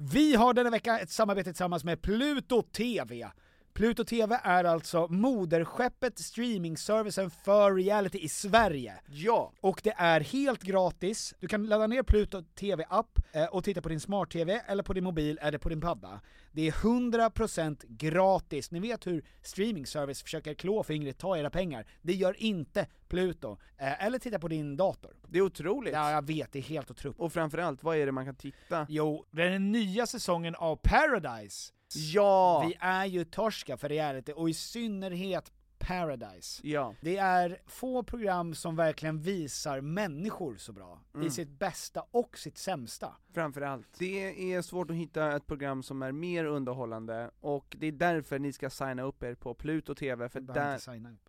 [0.00, 3.30] Vi har denna vecka ett samarbete tillsammans med Pluto TV.
[3.72, 8.94] Pluto TV är alltså moderskeppet, streamingservicen för reality i Sverige.
[9.06, 9.52] Ja!
[9.60, 13.88] Och det är helt gratis, du kan ladda ner Pluto TV-app eh, och titta på
[13.88, 16.20] din smart-TV, eller på din mobil, eller på din padda.
[16.52, 18.70] Det är 100% gratis.
[18.70, 21.86] Ni vet hur streamingservice försöker klåfingrigt ta era pengar.
[22.02, 23.58] Det gör inte Pluto.
[23.78, 25.16] Eh, eller titta på din dator.
[25.28, 25.92] Det är otroligt.
[25.92, 27.18] Ja, jag vet, det är helt otroligt.
[27.18, 28.86] Och framförallt, vad är det man kan titta?
[28.88, 31.72] Jo, den nya säsongen av Paradise.
[31.94, 32.64] Ja!
[32.68, 36.60] Vi är ju torska för reality, och i synnerhet Paradise.
[36.66, 36.94] Ja.
[37.00, 41.30] Det är få program som verkligen visar människor så bra, i Mm.
[41.30, 43.16] sitt bästa och sitt sämsta.
[43.34, 43.88] Framförallt.
[43.98, 48.38] Det är svårt att hitta ett program som är mer underhållande, och det är därför
[48.38, 51.28] ni ska signa upp er på Pluto TV, för där, inte signa upp.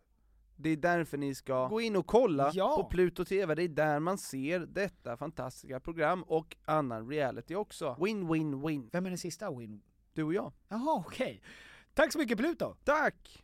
[0.55, 2.75] det är därför ni ska gå in och kolla Ja.
[2.75, 7.97] på Pluto TV, det är där man ser detta fantastiska program, och annan reality också.
[8.01, 8.89] Win, win, win.
[8.91, 9.81] Vem är den sista win?
[10.13, 10.51] Du och jag.
[10.67, 11.41] Jaha, okej.
[11.93, 12.75] Tack så mycket Pluto!
[12.83, 13.43] Tack!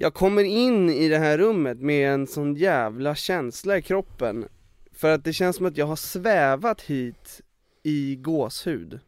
[0.00, 4.48] Jag kommer in i det här rummet med en sån jävla känsla i kroppen
[4.92, 7.40] För att det känns som att jag har svävat hit
[7.82, 9.00] i gåshud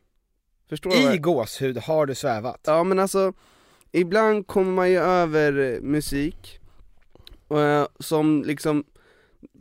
[0.69, 1.05] Förstår du?
[1.05, 2.61] vad I gåshud har du svävat.
[2.65, 3.33] Ja men alltså,
[3.93, 6.61] ibland kommer man ju över musik
[7.51, 8.85] eh, Som liksom,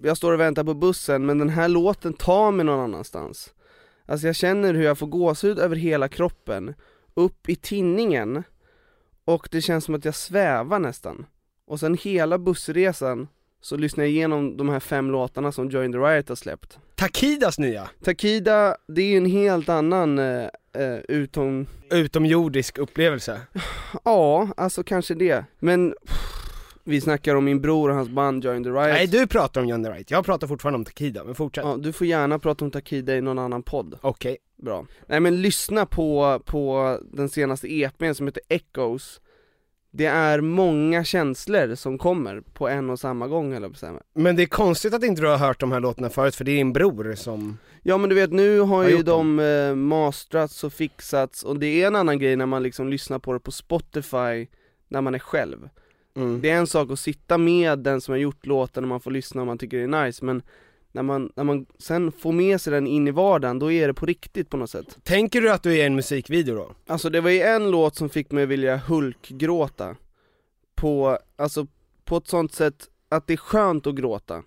[0.01, 3.53] jag står och väntar på bussen men den här låten tar mig någon annanstans
[4.05, 6.73] Alltså jag känner hur jag får gåshud över hela kroppen,
[7.13, 8.43] upp i tinningen
[9.29, 11.25] Och det känns som att jag svävar nästan
[11.67, 13.27] Och sen hela bussresan
[13.61, 17.59] så lyssnar jag igenom de här fem låtarna som Join the Riot har släppt Takidas
[17.59, 23.41] nya, Takida, det är ju en helt annan eh, eh, utom utomjordisk upplevelse.
[24.03, 25.45] Ja, alltså kanske det.
[25.59, 26.38] Men pff,
[26.89, 28.93] vi snackar om min bror och hans band Join the Riot.
[28.93, 31.65] Nej du pratar om John the Right, jag pratar fortfarande om Takida, men fortsätt.
[31.65, 33.99] Ja, du får gärna prata om Takida i någon annan podd.
[34.01, 34.37] Okej.
[34.57, 34.85] Bra.
[35.07, 39.21] Nej men lyssna på, på den senaste EPn som heter Echoes.
[39.91, 44.01] Det är många känslor som kommer på en och samma gång eller på.
[44.13, 46.51] Men det är konstigt att inte du har hört de här låtarna förut, för det
[46.51, 47.57] är din bror som...
[47.83, 51.83] Ja men du vet nu har Har ju de eh, mastrats och fixats och det
[51.83, 54.47] är en annan grej när man liksom lyssnar på det på Spotify
[54.87, 55.69] när man är själv.
[56.15, 56.41] Mm.
[56.41, 59.11] Det är en sak att sitta med den som har gjort låten och man får
[59.11, 60.41] lyssna och man tycker det är nice men
[60.91, 63.93] när man, när man sen får med sig den in i vardagen, då är det
[63.93, 64.97] på riktigt på något sätt.
[65.03, 66.71] Tänker du att du är i en musikvideo då?
[66.87, 69.95] Alltså det var ju en låt som fick mig vilja hulkgråta
[70.75, 71.67] på, alltså
[72.05, 74.43] på ett sånt sätt att det är skönt att gråta.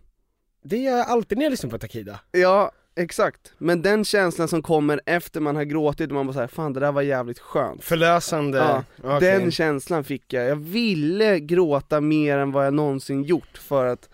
[0.65, 2.21] Det gör jag alltid när jag lyssnar på Takida.
[2.33, 3.53] Ja, exakt.
[3.59, 6.81] Men den känslan som kommer efter man har gråtit och man bara såhär, fan det
[6.81, 7.85] där var jävligt skönt.
[7.85, 9.21] Förlösande, Ja, okej.
[9.33, 10.45] Den känslan fick jag.
[10.47, 14.09] Jag ville gråta mer än vad jag någonsin gjort för att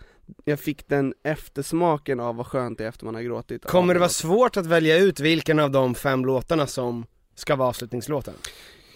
[0.45, 3.65] jag fick den eftersmaken av vad skönt det är efter man har gråtit.
[3.65, 7.05] Kommer det vara svårt att välja ut vilken av de fem låtarna som
[7.35, 8.33] ska vara avslutningslåten?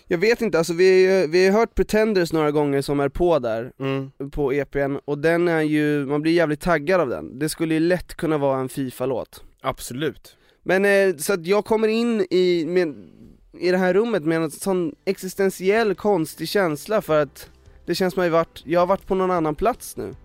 [0.07, 3.71] Jag vet inte, alltså vi, vi har hört Pretenders några gånger som är på där,
[3.79, 4.11] Mm.
[4.31, 7.39] på EPn, och den är ju, man blir jävligt taggad av den.
[7.39, 9.43] Det skulle ju lätt kunna vara en Fifa-låt.
[9.63, 10.37] Absolut.
[10.63, 12.95] Men eh, så att jag kommer in i, med,
[13.59, 17.49] i det här rummet med en sån existentiell konstig känsla för att
[17.85, 20.15] det känns som att jag, varit, jag har varit på någon annan plats nu.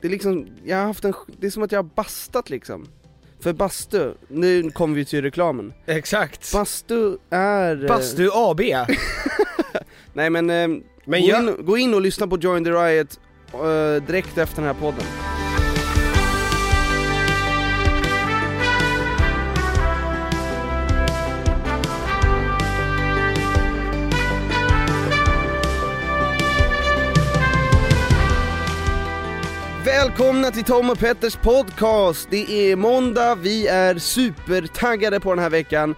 [0.00, 2.86] det är liksom, jag har haft en, det är som att jag har bastat liksom.
[3.40, 5.72] För bastu, nu kommer vi till reklamen.
[5.86, 6.52] Exakt.
[6.52, 7.82] Bastu är...
[7.84, 8.60] eh, Bastu AB.
[10.14, 10.68] Nej men, eh,
[11.04, 13.20] Men gå, jag- in, gå in och lyssna på Join the Riot
[13.52, 15.04] eh, direkt efter den här podden.
[29.84, 32.28] Välkomna till Tom och Petters podcast!
[32.30, 35.94] Det är måndag, vi är supertaggade på den här veckan.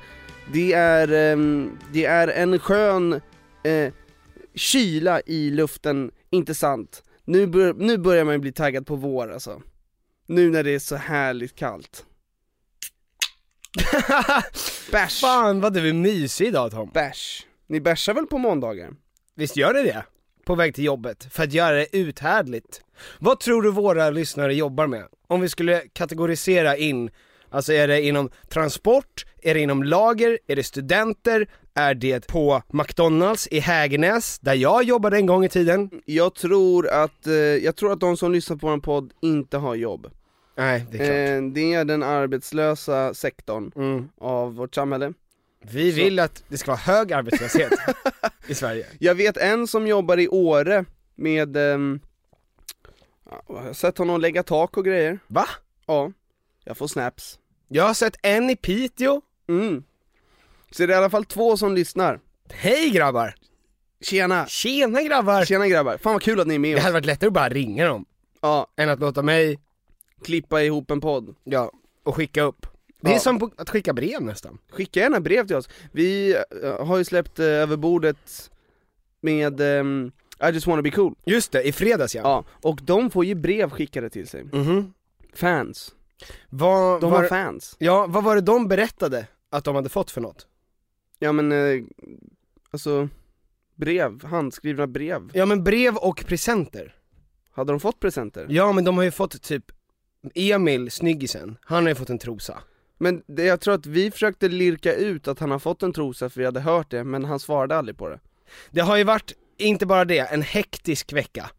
[0.53, 3.21] Det är, ehm, det är en skön
[3.65, 3.93] eh,
[4.55, 7.03] kyla i luften, inte sant?
[7.25, 9.63] Nu, bör, nu börjar man bli taggad på vår alltså.
[10.27, 12.05] Nu när det är så härligt kallt.
[14.93, 15.21] Bärs!
[15.21, 16.91] Fan vad du är mysig idag Tom.
[16.95, 17.47] Bärs!
[17.67, 18.91] Ni bärsar väl på måndagar?
[19.35, 20.05] Visst gör det det?
[20.45, 22.84] På väg till jobbet, för att göra det uthärdligt.
[23.19, 25.05] Vad tror du våra lyssnare jobbar med?
[25.27, 27.11] Om vi skulle kategorisera in,
[27.51, 32.63] alltså är det inom transport, är det inom lager, är det studenter, är det på
[32.73, 35.91] McDonalds i Hägernäs, där jag jobbade en gång i tiden?
[36.05, 39.75] Jag tror att, eh, jag tror att de som lyssnar på en podd inte har
[39.75, 40.07] jobb.
[40.57, 41.45] Nej, det är klart.
[41.45, 44.09] Eh, det är den arbetslösa sektorn Mm.
[44.21, 45.13] av vårt samhälle.
[45.71, 47.73] Vi så- vill att det ska vara hög arbetslöshet
[48.47, 48.87] i Sverige.
[48.99, 52.01] Jag vet en som jobbar i Åre med, ehm,
[53.31, 55.19] ja, jag har sett honom lägga tak och grejer.
[55.27, 55.47] Va?
[55.87, 56.13] Ja,
[56.65, 57.39] jag får snaps.
[57.69, 59.21] Jag har sett en i Piteå.
[59.49, 59.85] Mm.
[60.71, 62.21] Så det är i alla fall två som lyssnar.
[62.51, 63.35] Hej grabbar!
[64.01, 64.47] Tjena!
[64.47, 65.45] Tjena grabbar!
[65.45, 66.83] Tjena grabbar, fan vad kul att ni är med Det oss.
[66.83, 68.05] hade varit lättare att bara ringa dem,
[68.41, 69.59] Ja, än att låta mig,
[70.25, 71.35] klippa ihop en podd.
[71.45, 71.73] ja,
[72.03, 72.67] och skicka upp.
[73.01, 73.19] Det är Ja.
[73.19, 74.59] som på- att skicka brev nästan.
[74.71, 75.69] Skicka gärna brev till oss.
[75.93, 78.51] Vi eh, har ju släppt uh, över bordet
[79.21, 80.13] med ehm,
[80.43, 81.15] I just wanna be cool.
[81.27, 82.21] Just det, i fredags ja.
[82.25, 84.45] Ja, och de får ju brev skickade till sig.
[84.45, 84.93] Mhm.
[85.35, 85.95] Fans.
[86.51, 87.77] Vad, De var, har fans.
[87.79, 90.47] ja, vad var det de berättade att de hade fått för något?
[91.19, 91.83] Ja men, eh,
[92.71, 93.09] alltså,
[93.75, 95.31] brev, handskrivna brev.
[95.35, 96.95] Ja men brev och presenter.
[97.53, 98.47] Hade de fått presenter?
[98.49, 99.65] Ja men de har ju fått typ,
[100.35, 102.59] Emil, snyggisen, han har ju fått en trosa.
[102.99, 106.31] Men det, jag tror att vi försökte lirka ut att han har fått en trosa
[106.31, 108.21] för vi hade hört det, men han svarade aldrig på det.
[108.71, 111.51] Det har ju varit, inte bara det, en hektisk vecka.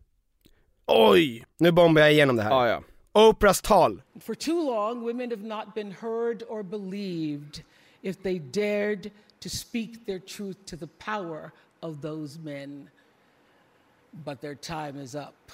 [0.86, 1.46] Oj!
[1.58, 2.50] Nu bombar jag igenom det här.
[2.50, 2.84] Ja, ja.
[3.30, 4.02] Oprahs tal.
[4.22, 7.64] For too long, women have not been heard or believed
[8.02, 12.90] if they dared to speak their truth to the power of those men.
[14.12, 15.52] But their time is up.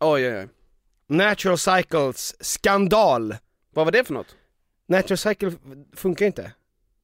[0.00, 0.48] Oj, oj, oj.
[1.06, 3.36] Natural Cycles skandal.
[3.70, 4.36] Vad var det för något?
[4.86, 5.52] Natural Cycle
[5.92, 6.52] funkar inte.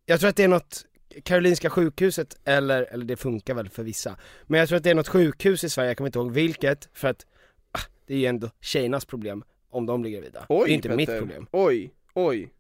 [0.07, 0.87] Jag tror att det är något,
[1.23, 4.17] Karolinska sjukhuset, eller, eller det funkar väl för vissa.
[4.47, 6.89] Men jag tror att det är något sjukhus i Sverige, jag kommer inte ihåg vilket,
[6.93, 7.27] för att
[7.73, 10.47] ah, det är ju ändå tjejernas problem om de blir gravida.
[10.49, 11.21] Oj, det är inte mitt Petter.
[11.21, 11.47] problem.
[11.53, 12.53] Oj, oj.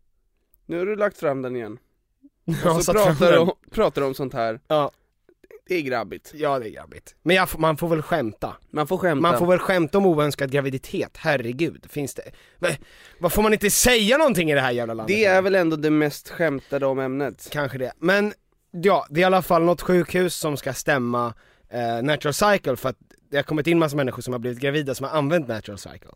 [0.66, 1.78] Nu har du lagt fram den igen.
[2.76, 4.60] Och så om, pratar du om sånt här.
[4.68, 4.90] Ja.
[5.68, 6.32] Det är grabbigt.
[6.34, 7.14] Ja det är grabbigt.
[7.22, 8.56] Men jag, man får väl skämta.
[8.70, 9.20] Man får skämta.
[9.20, 11.86] Man får väl skämta om oönskad graviditet, herregud.
[11.90, 12.22] Finns det,
[12.58, 12.68] Va-
[13.20, 15.16] vad får man inte säga någonting i det här jävla landet?
[15.16, 17.48] Det är väl ändå det mest skämtade om ämnet.
[17.52, 17.92] Kanske det.
[17.98, 18.32] Men
[18.70, 21.34] ja, det är i alla fall något sjukhus som ska stämma
[21.68, 22.96] eh, Natural Cycle för att
[23.30, 26.10] det har kommit in massa människor som har blivit gravida som har använt Natural Cycle.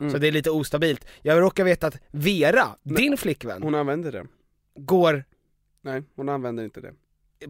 [0.00, 0.12] Mm.
[0.12, 1.06] Så det är lite ostabilt.
[1.22, 4.26] Jag råkar veta att Vera, din flickvän, Hon använder det.
[4.74, 5.24] går
[5.82, 6.92] Nej, hon använder inte det.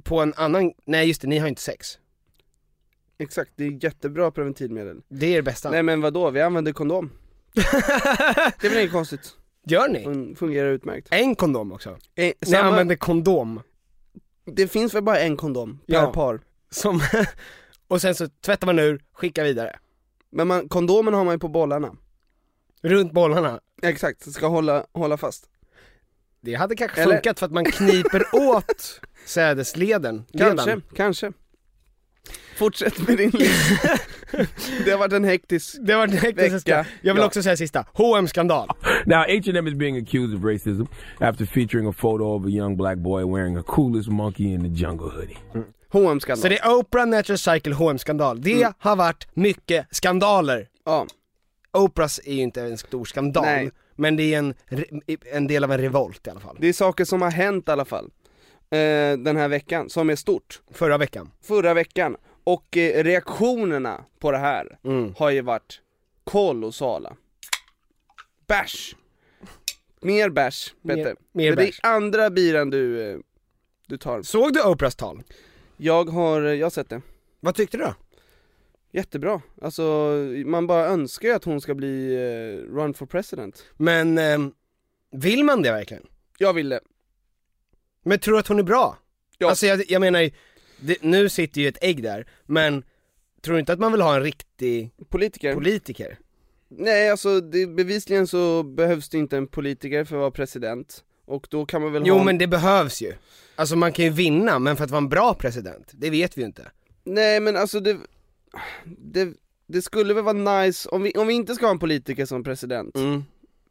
[0.03, 1.99] På en annan, nej just det, ni har inte sex.
[3.19, 5.01] Exakt, det är jättebra preventivmedel.
[5.09, 5.71] Det är det bästa.
[5.71, 7.11] Nej men vadå, vi använder kondom.
[7.55, 9.33] Det är väl inget konstigt.
[9.67, 10.05] Gör ni?
[10.05, 11.09] Hon fungerar utmärkt.
[11.11, 11.91] En kondom också?
[11.91, 13.61] Eh, Ni samma, använder kondom?
[14.45, 16.13] Det finns väl bara en kondom per Ja.
[16.13, 16.41] par.
[16.71, 17.01] Som,
[17.89, 19.79] och sen så tvättar man ur, skickar vidare.
[20.31, 21.97] Men man, kondomen har man ju på bollarna.
[22.83, 23.61] Runt bollarna.
[23.83, 25.49] Exakt, så ska hålla, hålla fast.
[26.47, 30.25] Det hade kanske Eller- funkat för att man kniper åt sädesleden.
[30.33, 30.57] leden.
[30.57, 31.33] Kanske, kanske.
[32.57, 33.89] Fortsätt med din lista.
[34.85, 36.49] Det har varit en hektisk Det var det Vecka.
[36.49, 36.87] vecka.
[37.03, 37.27] Jag vill Ja.
[37.27, 38.69] också säga sista, hm skandal
[39.07, 40.83] Now, H&M is being accused of racism
[41.21, 44.85] after featuring a photo of a young black boy wearing a coolest monkey in the
[44.85, 45.37] jungle hoodie.
[45.93, 48.73] hm skandal Så det är Oprah Natural Cycle hm skandal Det Mm.
[48.79, 50.67] har varit mycket skandaler.
[50.85, 51.07] Ja,
[51.77, 53.71] Oprahs är ju inte en stor skandal, Nej.
[53.95, 54.55] men det är en,
[55.33, 56.57] en del av en revolt i alla fall.
[56.61, 58.11] det är saker som har hänt i alla fall.
[58.71, 60.61] Eh, den här veckan, som är stort.
[60.71, 61.31] Förra veckan.
[61.43, 62.17] Förra veckan.
[62.45, 65.15] Och eh, reaktionerna på det här Mm.
[65.19, 65.81] har ju varit
[66.25, 67.17] kolossala.
[68.47, 68.97] Bärs!
[70.01, 71.17] Mer bärs, Mer- Petter.
[71.33, 73.19] mer Men det är andra biran du, eh,
[73.87, 74.23] du tar.
[74.23, 75.23] Såg du Oprahs tal?
[75.77, 77.01] Jag har, eh, jag har sett det.
[77.41, 77.95] Vad tyckte du då?
[78.93, 79.83] Jättebra, alltså
[80.47, 84.53] man bara önskar ju att hon ska bli eh, run for president Men, ehm,
[85.13, 86.07] vill man det verkligen?
[86.39, 86.81] Jag vill det
[88.03, 88.99] Men tror du att hon är bra?
[89.39, 89.49] Ja.
[89.49, 90.31] Alltså jag, jag menar,
[90.81, 92.85] det, nu sitter ju ett ägg där, men
[93.43, 95.55] tror du inte att man vill ha en riktig Politiker?
[95.55, 96.19] politiker?
[96.69, 101.47] Nej alltså det, bevisligen så behövs det inte en politiker för att vara president Och
[101.51, 103.13] då kan man väl Jo ha men det behövs ju.
[103.57, 106.41] Alltså man kan ju vinna, men för att vara en bra president, det vet vi
[106.41, 106.71] ju inte.
[107.05, 107.97] Nej men alltså det,
[108.85, 109.29] det,
[109.67, 112.45] det skulle väl vara nice om vi, om vi inte ska ha en politiker som
[112.45, 113.25] president Mm.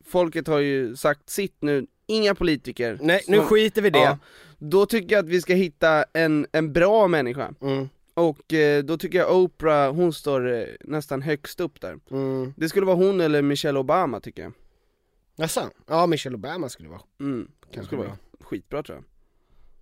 [0.07, 3.99] Folket har ju sagt sitt nu, inga politiker Nej, nu som- skiter vi det.
[3.99, 4.17] Ja,
[4.57, 7.89] Då tycker jag att vi ska hitta en, en bra människa Mm.
[8.13, 12.53] Och eh, då tycker jag Oprah, hon står eh, nästan högst upp där Mm.
[12.57, 14.51] Det skulle vara hon eller Michelle Obama tycker jag
[15.35, 15.69] Jaså?
[15.87, 17.47] Ja, Michelle Obama skulle vara mm.
[17.71, 19.03] Kanske skulle vara skitbra tror jag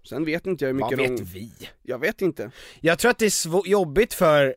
[0.09, 1.23] Sen vet inte jag hur Vad mycket vet de...
[1.23, 1.51] vi?
[1.81, 4.55] Jag vet inte Jag tror att det är jobbigt för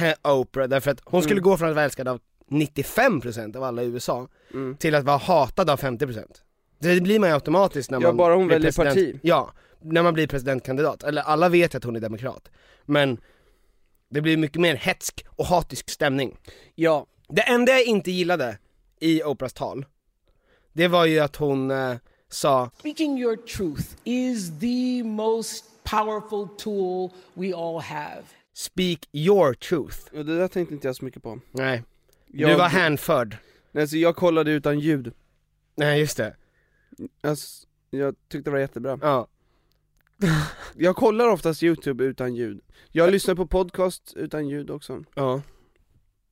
[0.22, 1.44] Oprah, därför att hon skulle Mm.
[1.50, 2.20] gå från att vara älskad av
[2.50, 4.76] 95% av alla i USA, mm.
[4.76, 6.24] till att vara hatad av 50%
[6.78, 8.94] Det blir man ju automatiskt när Ja, man bara hon blir väljer president.
[8.94, 9.20] parti.
[9.22, 12.50] Ja, när man blir presidentkandidat, eller alla vet att hon är demokrat
[12.84, 13.18] Men
[14.10, 16.38] det blir mycket mer hetsk och hatisk stämning
[16.74, 18.58] Ja, Det enda jag inte gillade
[19.00, 19.84] i Oprahs tal,
[20.72, 21.94] det var ju att hon eh,
[22.28, 28.22] sa Speaking your truth is the most powerful tool we all have.
[28.54, 29.98] Speak your truth.
[30.14, 31.40] Och det där tänkte inte jag så mycket på.
[31.50, 31.82] Nej,
[32.26, 33.36] jag, du var hänförd.
[33.72, 35.14] Nej så jag kollade utan ljud.
[35.74, 36.36] Nej just det,
[37.20, 38.98] alltså, Jag tyckte det var jättebra.
[39.02, 39.28] Ja.
[40.76, 42.60] Jag kollar oftast youtube utan ljud.
[42.92, 45.04] Jag lyssnar på podcast utan ljud också.
[45.14, 45.42] Ja.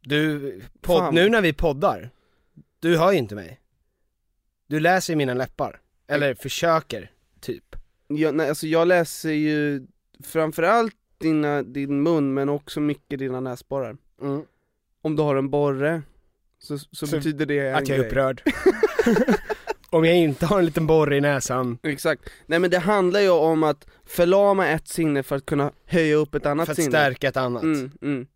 [0.00, 2.10] Du, podd, nu när vi poddar,
[2.80, 3.60] du hör ju inte mig.
[4.66, 7.10] Du läser ju mina läppar, eller försöker,
[7.40, 7.76] typ.
[8.06, 9.86] Jag, nej, alltså jag läser ju
[10.24, 13.96] framförallt dina, din mun men också mycket dina näsborrar.
[14.22, 14.42] Mm.
[15.02, 16.02] Om du har en borre
[16.58, 18.08] så, så, Så betyder det en Att jag är grej.
[18.08, 18.42] upprörd.
[19.90, 21.78] Om jag inte har en liten borre i näsan.
[21.82, 26.14] Exakt, nej men det handlar ju om att förlama ett sinne för att kunna höja
[26.14, 26.90] upp ett annat för att sinne.
[26.90, 27.62] stärka ett annat.
[27.62, 28.26] Mm, mm.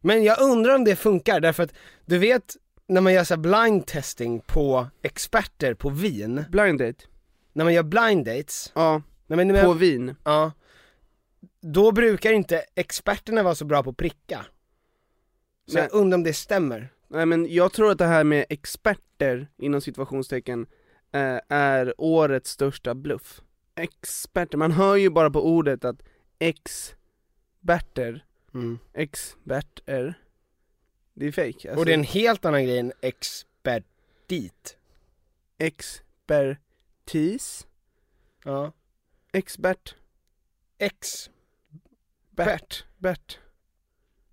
[0.00, 1.74] Men jag undrar om det funkar, därför att
[2.06, 2.56] du vet
[2.86, 7.04] när man gör så här blind testing på experter på vin, Blind date,
[7.52, 10.16] när man gör blind dates, ja, nej men, på vin.
[10.24, 10.52] Ja,
[11.72, 14.46] då brukar inte experterna vara så bra på att pricka.
[15.66, 15.82] Så Nej.
[15.82, 16.88] jag undrar om det stämmer.
[17.08, 20.66] Nej men jag tror att det här med experter, inom situationstecken,
[21.12, 23.40] eh, är årets största bluff
[23.76, 26.02] Experter, man hör ju bara på ordet att
[26.38, 28.78] experter, Mm.
[28.92, 30.14] experter
[31.14, 34.76] Det är fake alltså, Och det är en helt annan grej än expertit.
[35.58, 37.66] expertis,
[38.44, 38.72] Ja.
[39.32, 39.94] expert,
[40.78, 41.30] Ex,
[42.36, 43.38] Bert, Bert,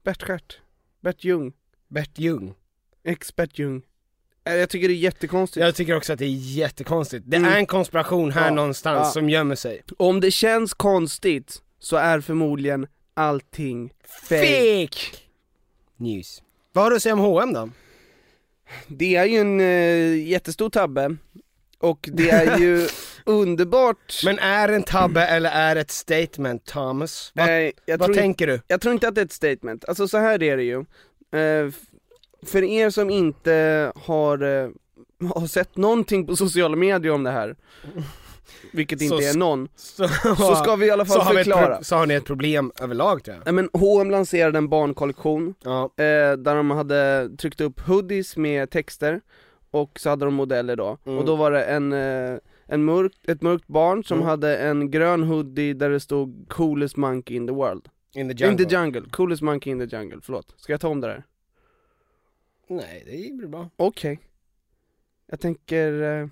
[0.04, 0.60] Bert Stjärt,
[1.02, 1.54] Bert Ljung,
[1.88, 2.54] Bert Ljung.
[3.04, 3.82] expert Ljung
[4.44, 7.24] Eh, Jag tycker det är jättekonstigt Jag tycker också att det är jättekonstigt.
[7.28, 7.52] Det Mm.
[7.54, 8.54] är en konspiration här Ja.
[8.54, 9.12] någonstans Ja.
[9.12, 9.82] som gömmer sig.
[9.98, 13.94] Om det känns konstigt så är förmodligen allting
[14.30, 14.86] fake.
[14.88, 15.18] Fake!
[15.98, 16.42] News.
[16.74, 17.70] Vad har du att säga om H&M då?
[18.88, 21.16] Det är ju en eh, jättestor tabbe,
[21.82, 22.88] och det är ju
[23.26, 27.32] underbart Men är det en tabbe eller är det ett statement, Thomas?
[27.36, 28.62] Vad, Nej, vad tänker du?
[28.68, 30.78] jag tror inte att det är ett statement, alltså så här är det ju
[31.40, 31.72] eh,
[32.46, 34.70] För er som inte har, eh,
[35.36, 37.56] har sett någonting på sociala medier om det här
[38.74, 41.32] Vilket Så inte är sk- någon, Så, så ska vi i alla så fall har,
[41.34, 43.46] ett förklara pro- så har ni ett problem överlag tror jag.
[43.46, 45.84] Nej men H&M lanserade en barnkollektion Ja.
[45.84, 46.04] eh,
[46.38, 49.22] där de hade tryckt upp hoodies med texter
[49.72, 51.18] och så hade de modeller då, Mm.
[51.20, 54.28] och då var det en, eh, en mörk, ett mörkt barn som Mm.
[54.28, 58.64] hade en grön hoodie där det stod 'coolest monkey in the world' In the jungle.
[58.64, 61.24] In the jungle, coolest monkey in the jungle, förlåt, ska jag ta om det där?
[62.68, 63.70] Nej, det blir bra.
[63.76, 64.20] Okej
[65.28, 66.28] Jag tänker, eh,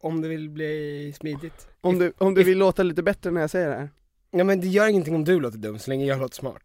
[0.00, 1.68] Om det vill bli smidigt.
[1.80, 3.88] om du, om du vill låta lite bättre när jag säger det här
[4.30, 6.62] Ja men det gör ingenting om du låter dum så länge jag låter smart.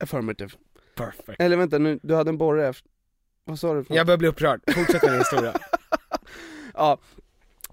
[0.00, 0.50] Affirmative
[0.96, 1.40] Perfect.
[1.40, 2.90] Eller vänta nu, du hade en borre efter,
[3.48, 5.54] vad sa du för Jag börjar bli upprörd, fortsätt med din historia.
[6.74, 6.98] Ja,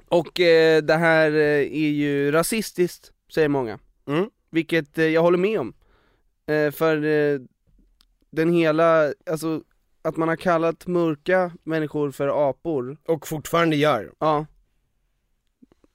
[0.07, 4.29] och eh, det här eh, är ju rasistiskt, säger många Mm.
[4.49, 5.73] Vilket eh, jag håller med om.
[6.45, 7.39] Eh, för eh,
[8.31, 9.63] den hela, alltså
[10.01, 14.11] att man har kallat mörka människor för apor, Och fortfarande gör.
[14.19, 14.45] ja.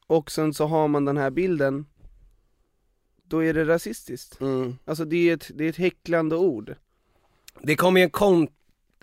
[0.07, 1.87] Och sen så har man den här bilden,
[3.25, 4.41] då är det rasistiskt.
[4.41, 4.79] Mm.
[4.85, 6.75] Alltså det är ett, det är ett häcklande ord.
[7.63, 8.49] Det kom ju en kon,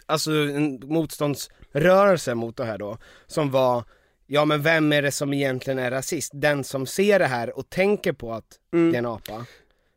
[0.05, 3.83] alltså en motståndsrörelse mot det här då, som var,
[4.27, 6.31] ja men vem är det som egentligen är rasist?
[6.35, 8.91] Den som ser det här och tänker på att Mm.
[8.91, 9.45] det är en apa?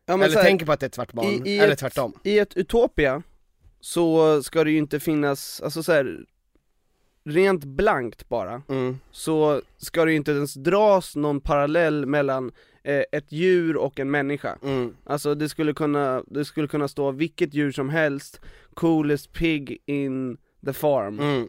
[0.06, 1.78] Ja, eller här, tänker på att det är ett svart barn, i- i eller ett-
[1.78, 2.12] tvärtom.
[2.24, 3.22] I ett Utopia
[3.80, 6.18] så ska det ju inte finnas, alltså så här,
[7.24, 8.98] rent blankt bara, Mm.
[9.10, 14.58] så ska det ju inte ens dras någon parallell mellan ett djur och en människa.
[14.62, 14.96] Mm.
[15.04, 18.40] Alltså det skulle kunna, det skulle kunna stå vilket djur som helst,
[18.74, 21.20] coolest pig in the farm.
[21.20, 21.48] Mm.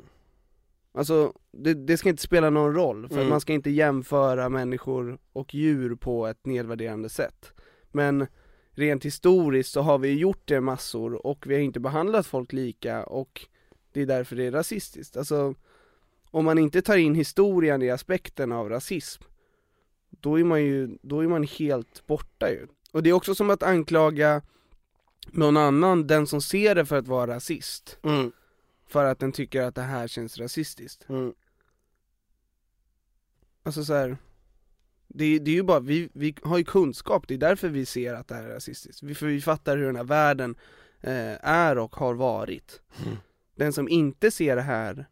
[0.93, 3.29] Alltså det, det ska inte spela någon roll, för Mm.
[3.29, 7.53] man ska inte jämföra människor och djur på ett nedvärderande sätt.
[7.91, 8.27] Men
[8.71, 13.03] rent historiskt så har vi gjort det massor och vi har inte behandlat folk lika
[13.03, 13.45] och
[13.93, 15.17] det är därför det är rasistiskt.
[15.17, 15.55] Alltså
[16.31, 19.23] om man inte tar in historien i aspekten av rasism,
[20.21, 22.67] då är man ju, då är man helt borta ju.
[22.91, 24.41] Och det är också som att anklaga
[25.27, 28.31] någon annan, den som ser det för att vara rasist, Mm.
[28.87, 31.09] för att den tycker att det här känns rasistiskt.
[31.09, 31.33] Mm.
[33.63, 34.17] Alltså så här.
[35.07, 38.13] Det, det är ju bara, vi, vi har ju kunskap, det är därför vi ser
[38.13, 39.03] att det här är rasistiskt.
[39.03, 40.55] Vi, för vi fattar hur den här världen
[41.01, 42.81] eh, är och har varit.
[43.05, 43.17] Mm.
[43.55, 45.05] Den som inte ser det här, är,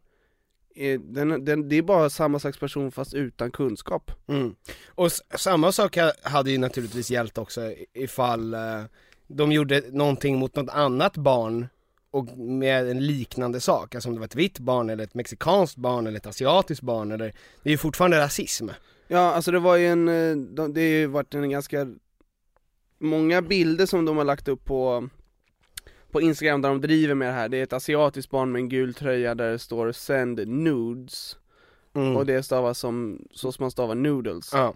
[1.00, 4.10] den, den, det är bara samma slags person fast utan kunskap.
[4.28, 4.54] Mm.
[4.88, 8.82] Och samma sak ha- hade ju naturligtvis gällt också ifall eh,
[9.26, 11.66] de gjorde någonting mot något annat barn
[12.10, 15.76] och med en liknande sak, alltså om det var ett vitt barn eller ett mexikanskt
[15.76, 18.68] barn eller ett asiatiskt barn eller, det är ju fortfarande rasism.
[19.08, 21.86] Ja, alltså det var ju en, eh, de- det har ju varit en ganska
[23.02, 25.08] Många bilder som de har lagt upp på
[26.10, 28.68] På Instagram där de driver med det här, det är ett asiatiskt barn med en
[28.68, 31.36] gul tröja där det står 'Send nudes'
[31.94, 32.16] Mm.
[32.16, 34.74] Och det stavas som, så som man stavar noodles Ja.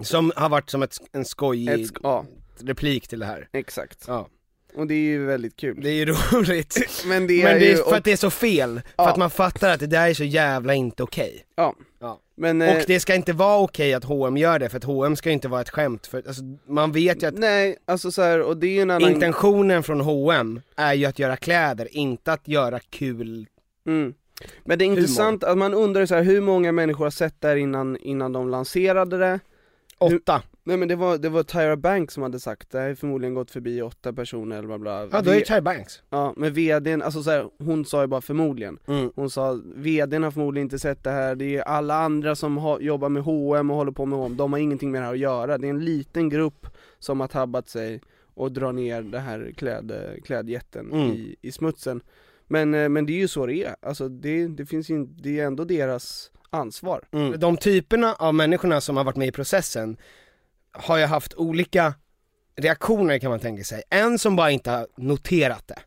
[0.00, 2.24] Som har varit som ett, en skojig Ett sk- ja.
[2.58, 3.48] replik till det här.
[3.52, 4.04] Exakt.
[4.08, 4.28] Ja.
[4.76, 6.78] Och det är ju väldigt kul Det är ju roligt.
[7.06, 8.92] Men det är, Men det ju, är för och, att det är så fel, för
[8.96, 9.10] Ja.
[9.10, 11.44] att man fattar att det där är så jävla inte okej.
[11.56, 11.74] ja.
[12.00, 12.20] Ja.
[12.38, 15.16] Men, eh, Och det ska inte vara okej att H&M gör det, för att H&M
[15.16, 18.40] ska inte vara ett skämt, för alltså, man vet ju att Nej, alltså så här,
[18.42, 22.32] och det är ju en annan intentionen från H&M är ju att göra kläder, inte
[22.32, 23.46] att göra kul
[23.86, 24.14] Mm.
[24.64, 27.48] Men det är intressant att man undrar så här, hur många människor har sett det
[27.48, 29.40] här innan, innan de lanserade det?
[29.98, 30.42] Åtta.
[30.66, 33.34] Nej men det var, det var Tyra Banks som hade sagt det, här har förmodligen
[33.34, 35.08] gått förbi åtta personer eller bla bla.
[35.12, 36.02] Ja då är det Tyra Banks.
[36.10, 38.78] Ja, men vdn, alltså så här, hon sa ju bara förmodligen.
[38.86, 39.10] Mm.
[39.14, 42.80] Hon sa, vdn har förmodligen inte sett det här, det är alla andra som har,
[42.80, 45.18] jobbar med H&M och håller på med H&M, de har ingenting med det här att
[45.18, 45.58] göra.
[45.58, 46.66] Det är en liten grupp
[46.98, 48.00] som har tabbat sig
[48.34, 49.92] och drar ner det här kläd,
[50.24, 51.10] klädjätten Mm.
[51.12, 52.00] i, i smutsen.
[52.46, 55.40] Men, eh, men det är ju så det är, alltså det, det finns ju, det
[55.40, 57.04] är ändå deras ansvar.
[57.12, 57.40] Mm.
[57.40, 59.96] De typerna av människorna som har varit med i processen
[60.78, 61.94] har ju haft olika
[62.56, 63.82] reaktioner kan man tänka sig.
[63.90, 65.78] En som bara inte har noterat det.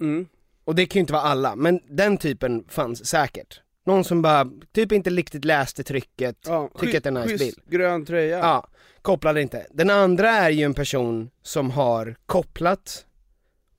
[0.00, 0.26] mm.
[0.64, 3.60] Och det kan ju inte vara alla, men den typen fanns säkert.
[3.86, 7.44] Någon som bara, typ inte riktigt läste trycket, ja, tycker att det är en nice
[7.44, 7.58] bild.
[7.66, 8.66] grön tröja Ja,
[9.02, 9.66] kopplade inte.
[9.70, 13.06] Den andra är ju en person som har kopplat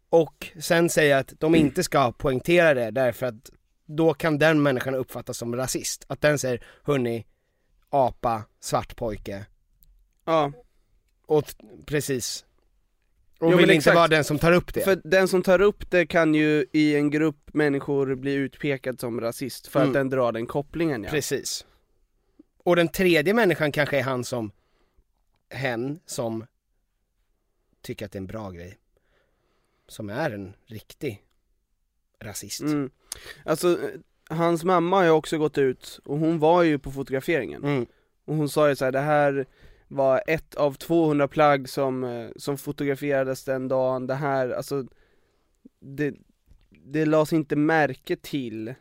[0.10, 3.50] och sen säger att de inte ska poängtera det därför att
[3.86, 6.06] då kan den människan uppfattas som rasist.
[6.08, 7.26] Att den säger, hörni,
[7.90, 9.46] apa, svart pojke,
[10.32, 10.52] ja.
[11.26, 12.46] och precis.
[13.40, 13.96] Och Jo, vill inte exakt.
[13.96, 14.82] vara den som tar upp det.
[14.82, 19.22] För den som tar upp det kan ju i en grupp människor bli utpekad som
[19.22, 19.90] rasist för Mm.
[19.90, 21.10] att den drar den kopplingen ja.
[21.10, 21.66] Precis.
[22.64, 24.52] Och den tredje människan kanske är han som,
[25.50, 26.46] hen som
[27.82, 28.78] tycker att det är en bra grej.
[29.88, 31.22] Som är en riktig
[32.20, 32.62] rasist.
[32.62, 32.90] Mm.
[33.46, 33.80] Alltså,
[34.30, 37.86] hans mamma har ju också gått ut, och hon var ju på fotograferingen, Mm.
[38.26, 39.46] och hon sa ju så här: det här
[39.92, 44.86] var ett av 200 plagg som, eh, som fotograferades den dagen, det här, alltså
[45.80, 46.16] det,
[46.70, 48.74] det lades inte märke till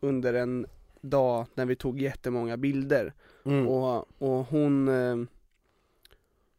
[0.00, 0.66] under en
[1.00, 3.12] dag när vi tog jättemånga bilder
[3.44, 3.68] Mm.
[3.68, 5.16] och, och hon eh,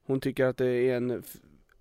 [0.06, 1.24] Hon tycker att det är en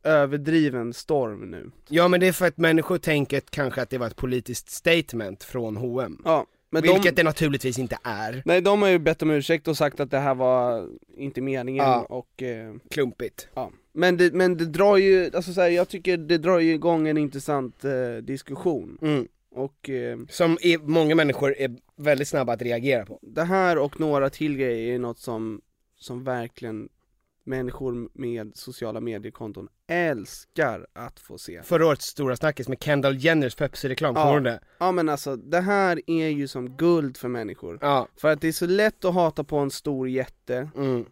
[0.02, 4.06] överdriven storm nu Ja men det är för att människor tänker kanske att det var
[4.06, 6.22] ett politiskt statement från H&M.
[6.24, 6.46] Ja,
[6.82, 8.42] men Vilket de, det naturligtvis inte är.
[8.44, 11.84] Nej de har ju bett om ursäkt och sagt att det här var inte meningen
[11.84, 12.06] Ja.
[12.08, 13.48] och eh, Klumpigt.
[13.54, 16.72] ja Men det, men det drar ju, alltså så här, jag tycker det drar ju
[16.74, 19.28] igång en intressant eh, diskussion Mm.
[19.54, 23.18] och eh, Som är, många människor är väldigt snabba att reagera på.
[23.22, 25.60] det här och några till grejer är något som,
[25.98, 26.88] som verkligen
[27.46, 33.54] människor med sociala mediekonton älskar att få se Förra årets stora snackis med Kendall Jenners
[33.54, 34.22] Pepsi-reklam, Ja.
[34.24, 34.60] kommer det?
[34.78, 38.08] Ja men alltså, det här är ju som guld för människor Ja.
[38.16, 41.04] För att det är så lätt att hata på en stor jätte, Mm.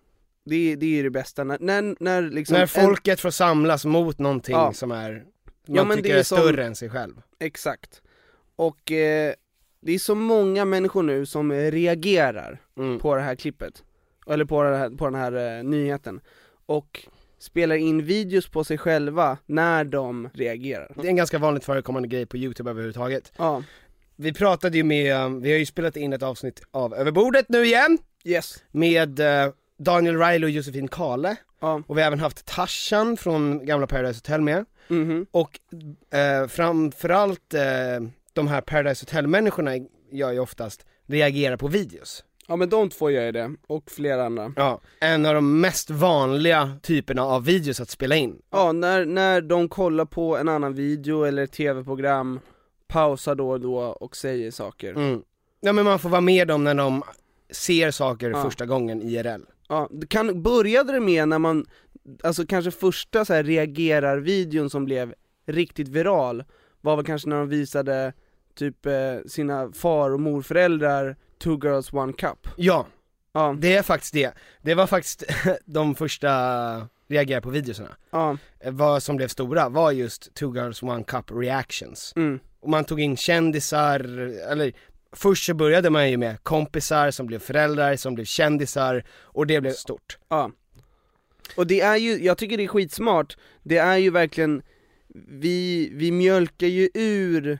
[0.44, 3.30] det, är- det är ju det bästa, när, när, när liksom När en- folket får
[3.30, 4.72] samlas mot någonting Ja.
[4.72, 7.14] som är, man Ja, men tycker det är, är som- större än sig själv.
[7.40, 8.02] Exakt.
[8.56, 9.34] Och eh,
[9.80, 12.98] det är så många människor nu som reagerar Mm.
[12.98, 13.84] på det här klippet,
[14.30, 16.20] eller på, här, på den här eh, nyheten.
[16.66, 17.08] Och
[17.38, 20.92] spelar in videos på sig själva när de reagerar.
[20.94, 23.32] Det är en ganska vanligt förekommande grej på youtube överhuvudtaget.
[23.36, 23.62] Ja,
[24.16, 27.64] Vi pratade ju med, um, vi har ju spelat in ett avsnitt av Överbordet nu
[27.64, 28.62] igen, yes.
[28.70, 33.66] med eh, Daniel Riley och Josefin Kale, Ja, och vi har även haft Tarzan från
[33.66, 35.26] gamla Paradise Hotel med, mhm.
[35.30, 35.60] och
[36.18, 37.60] eh, framförallt eh,
[38.32, 39.70] de här Paradise Hotel-människorna
[40.10, 42.24] gör ju oftast, reagerar på videos.
[42.48, 44.52] Ja men de två gör ju det, och flera andra.
[44.56, 44.80] Ja.
[45.00, 48.42] En av de mest vanliga typerna av videos att spela in.
[48.50, 52.40] Ja, när, när de kollar på en annan video eller ett tv-program,
[52.88, 54.90] pausar då och då och säger saker.
[54.94, 55.22] Mm.
[55.60, 57.02] Ja men man får vara med dem när de
[57.50, 58.42] ser saker Ja.
[58.42, 59.40] första gången IRL.
[59.68, 61.66] Ja, det kan, började det med när man,
[62.22, 65.14] alltså kanske första så här reagerar-videon som blev
[65.46, 66.44] riktigt viral,
[66.80, 68.12] var väl kanske när de visade
[68.54, 68.92] typ eh,
[69.26, 72.48] sina far och morföräldrar, two girls one cup.
[72.56, 72.86] Ja,
[73.36, 74.32] Ja, det är faktiskt det.
[74.62, 75.22] Det var faktiskt
[75.64, 76.30] de första
[77.08, 77.96] reagerar på videosarna.
[78.10, 82.12] ja, Eh, Vad som blev stora var just Two Girls One Cup reactions.
[82.16, 84.00] mm, Och man tog in kändisar,
[84.50, 84.72] eller
[85.12, 89.60] först så började man ju med kompisar som blev föräldrar, som blev kändisar, och det
[89.60, 90.18] blev stort.
[90.28, 90.50] ja.
[91.56, 94.62] Och det är ju, jag tycker det är skitsmart, det är ju verkligen,
[95.28, 97.58] vi, vi mjölkar ju ur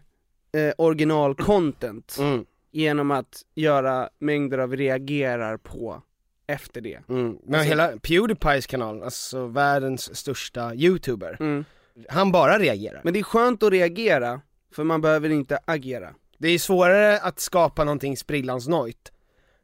[0.53, 6.02] eh, original-content Mm, genom att göra mängder av reagerar på
[6.46, 7.00] efter det.
[7.08, 7.38] mm.
[7.44, 11.64] Men Alltså- hela Pewdiepies kanal, alltså världens största youtuber, Mm.
[12.08, 13.00] han bara reagerar.
[13.04, 14.40] Men det är skönt att reagera,
[14.74, 16.14] för man behöver inte agera.
[16.38, 19.12] Det är svårare att skapa någonting sprillans nojt,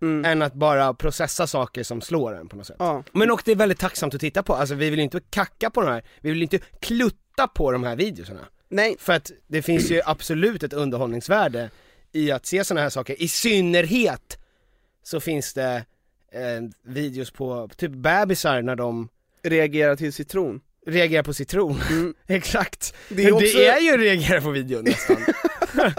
[0.03, 0.25] Mm.
[0.25, 2.77] än att bara processa saker som slår en på något sätt.
[2.79, 5.71] Ja, Men och det är väldigt tacksamt att titta på, alltså vi vill inte kacka
[5.71, 8.41] på de här, vi vill inte klutta på de här videorna.
[8.69, 11.71] nej, För att det finns ju absolut ett underhållningsvärde
[12.13, 14.39] i att se sådana här saker, i synnerhet
[15.03, 15.85] så finns det
[16.33, 19.09] eh, videos på typ bebisar när de
[19.43, 20.61] reagera till citron.
[20.87, 22.15] reagerar på citron, Mm.
[22.27, 22.95] exakt.
[23.09, 25.17] Det är också- det är ju reagera på videon nästan.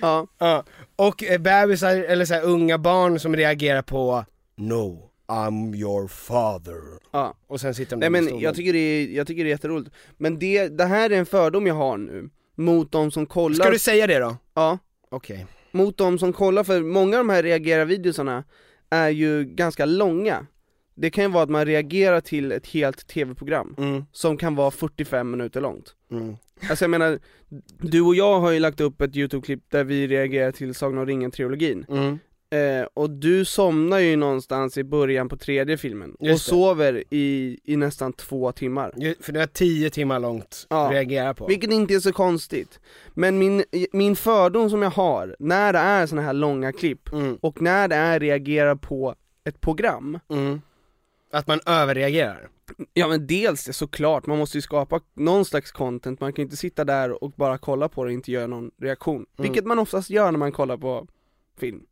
[0.00, 0.64] Ja, ja.
[0.96, 4.24] Och eh, bebisar, eller så här, unga barn som reagerar på
[4.56, 6.80] No, I'm your father.
[7.12, 7.36] ja.
[7.46, 9.90] Och sen sitter de Nej men jag tycker, det är, jag tycker det är jätteroligt.
[10.16, 13.70] Men det, det här är en fördom jag har nu, mot de som kollar, Ska
[13.70, 14.36] du säga det då?
[14.54, 14.78] ja,
[15.14, 15.46] Okej.
[15.72, 18.44] mot de som kollar, för många av de här reagera-videosarna
[18.90, 20.46] är ju ganska långa.
[20.94, 24.70] Det kan ju vara att man reagerar till ett helt tv-program, Mm, som kan vara
[24.70, 25.94] 45 minuter långt.
[26.10, 26.36] mm.
[26.70, 27.18] Alltså jag menar,
[27.80, 31.06] du och jag har ju lagt upp ett YouTube-klipp där vi reagerar till Sagan om
[31.06, 31.86] ringen-trilogin.
[31.88, 32.18] Mm.
[32.50, 36.50] Eh, och du somnar ju någonstans i början på tredje filmen, och Just det.
[36.50, 39.14] sover i, i nästan två timmar.
[39.22, 40.86] För det är tio timmar långt Ja.
[40.86, 41.46] att reagera på.
[41.46, 42.80] Vilket inte är så konstigt.
[43.14, 47.36] Men min, min fördom som jag har, när det är såna här långa klipp, Mm,
[47.40, 50.60] och när det är reagera på ett program, mm.
[51.32, 52.48] Att man överreagerar.
[52.92, 56.44] ja men dels det såklart, man måste ju skapa någon slags content, man kan ju
[56.44, 59.26] inte sitta där och bara kolla på det och inte göra någon reaktion.
[59.38, 61.06] Vilket man oftast gör när man kollar på
[61.60, 61.82] film,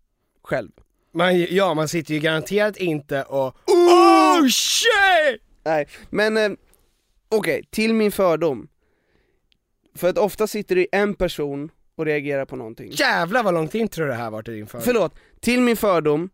[0.43, 0.71] själv.
[1.15, 5.43] Man, ja, man sitter ju garanterat inte och Oh shit!
[5.65, 6.51] Nej, men eh,
[7.29, 8.69] okej, till min fördom.
[9.95, 12.91] För att ofta sitter det en person och reagerar på någonting.
[12.93, 14.81] Jävlar vad långt intro det här var till din för.
[14.81, 16.31] Förlåt, till min fördom,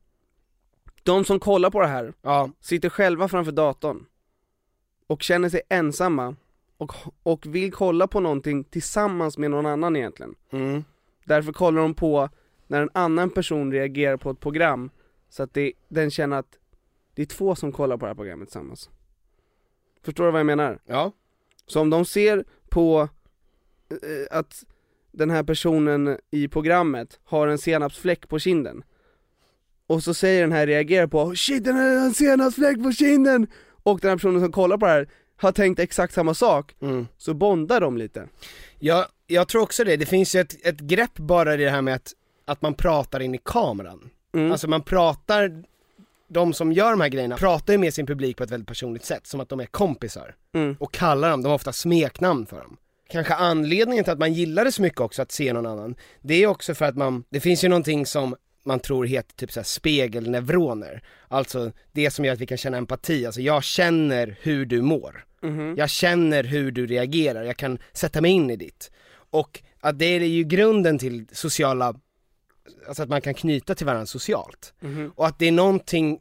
[1.03, 4.07] de som kollar på det här Ja, sitter själva framför datorn
[5.07, 6.37] och känner sig ensamma
[6.77, 6.93] och,
[7.23, 10.35] och vill kolla på någonting tillsammans med någon annan egentligen.
[10.53, 10.85] mm.
[11.25, 12.29] Därför kollar de på
[12.69, 14.91] när en annan person reagerar på ett program
[15.29, 16.59] så att det, den känner att
[17.15, 18.91] det är två som kollar på det här programmet tillsammans.
[20.05, 20.79] Förstår du vad jag menar?
[20.87, 21.13] ja.
[21.67, 23.09] Så om de ser på
[23.91, 24.65] eh, att
[25.13, 28.83] den här personen i programmet har en senapsfläck på kinden
[29.87, 33.47] och så säger den här reagerar på "Oh, 'Shit den har en senapsfläck på kinden'
[33.83, 37.07] och den här personen som kollar på det här har tänkt exakt samma sak, Mm.
[37.17, 38.29] så bondar de lite.
[38.79, 39.97] Ja, jag tror också det.
[39.97, 42.13] Det finns ju ett, ett grepp bara i det här med att,
[42.49, 44.11] att man pratar in i kameran.
[44.35, 44.53] Mm.
[44.53, 45.65] Alltså man pratar,
[46.29, 49.05] de som gör de här grejerna pratar ju med sin publik på ett väldigt personligt
[49.05, 50.35] sätt, som att de är kompisar.
[50.55, 50.77] Mm.
[50.81, 52.77] Och kallar dem, de har ofta smeknamn för dem.
[53.11, 56.35] Kanske anledningen till att man gillar det så mycket också att se någon annan, det
[56.35, 59.65] är också för att man, det finns ju någonting som man tror heter typ såhär
[59.65, 61.03] spegelneuroner.
[61.29, 65.25] Alltså det som gör att vi kan känna empati, alltså jag känner hur du mår.
[65.43, 65.75] Mhm.
[65.77, 68.91] Jag känner hur du reagerar, jag kan sätta mig in i ditt.
[69.31, 71.95] Och att det är ju grunden till sociala,
[72.89, 74.75] alltså att man kan knyta till varandra socialt.
[74.81, 75.13] Mhm.
[75.17, 76.21] Och att det är någonting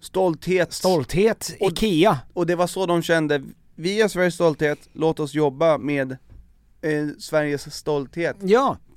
[0.00, 0.72] Stolthet.
[0.72, 2.18] stolthet, IKEA.
[2.32, 3.42] Och det var så de kände,
[3.74, 6.12] vi är Sveriges stolthet, låt oss jobba med
[6.82, 8.36] eh, Sveriges stolthet.
[8.40, 8.76] Ja,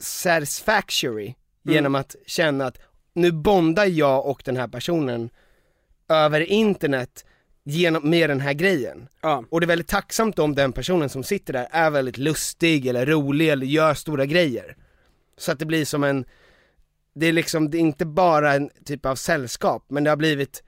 [0.00, 1.34] satisfactory
[1.66, 1.74] Mm.
[1.74, 2.78] genom att känna att
[3.14, 5.30] nu bondar jag och den här personen
[6.08, 7.24] över internet
[7.64, 9.08] genom, med den här grejen.
[9.22, 9.44] Ja.
[9.50, 13.06] Och det är väldigt tacksamt om den personen som sitter där är väldigt lustig eller
[13.06, 14.76] rolig eller gör stora grejer.
[15.38, 16.24] Så att det blir som en,
[17.14, 20.62] det är liksom, det är inte bara en typ av sällskap, men det har blivit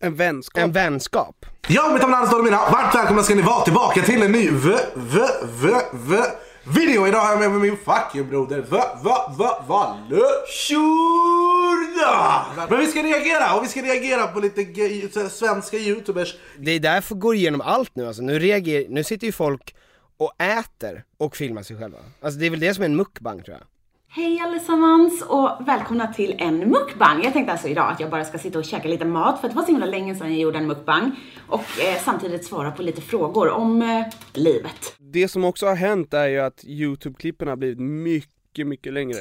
[0.00, 0.64] En vänskap.
[0.64, 1.46] en vänskap.
[1.68, 2.56] Ja, mitt namn är Anders Dormina.
[2.56, 5.20] Varmt välkomna ska ni vara tillbaka till en ny v, v,
[5.62, 6.16] v, v,
[6.64, 7.08] video.
[7.08, 12.46] Idag har jag med mig min fucking broder Va, va, va, Valle Shurda.
[12.70, 16.36] Men vi ska reagera och vi ska reagera på lite svenska youtubers.
[16.58, 19.74] Det är därför går igenom allt nu alltså, nu reagerar, nu sitter ju folk
[20.16, 21.98] och äter och filmar sig själva.
[22.20, 23.66] Alltså det är väl det som är en mukbang tror jag.
[24.14, 27.24] Hej allesammans och välkomna till en mukbang.
[27.24, 29.52] Jag tänkte alltså idag att jag bara ska sitta och käka lite mat för att
[29.52, 32.82] det var så himla länge sedan jag gjorde en mukbang och eh, samtidigt svara på
[32.82, 34.94] lite frågor om eh, livet.
[34.98, 39.18] Det som också har hänt är ju att youtube-klippen har blivit mycket, mycket längre.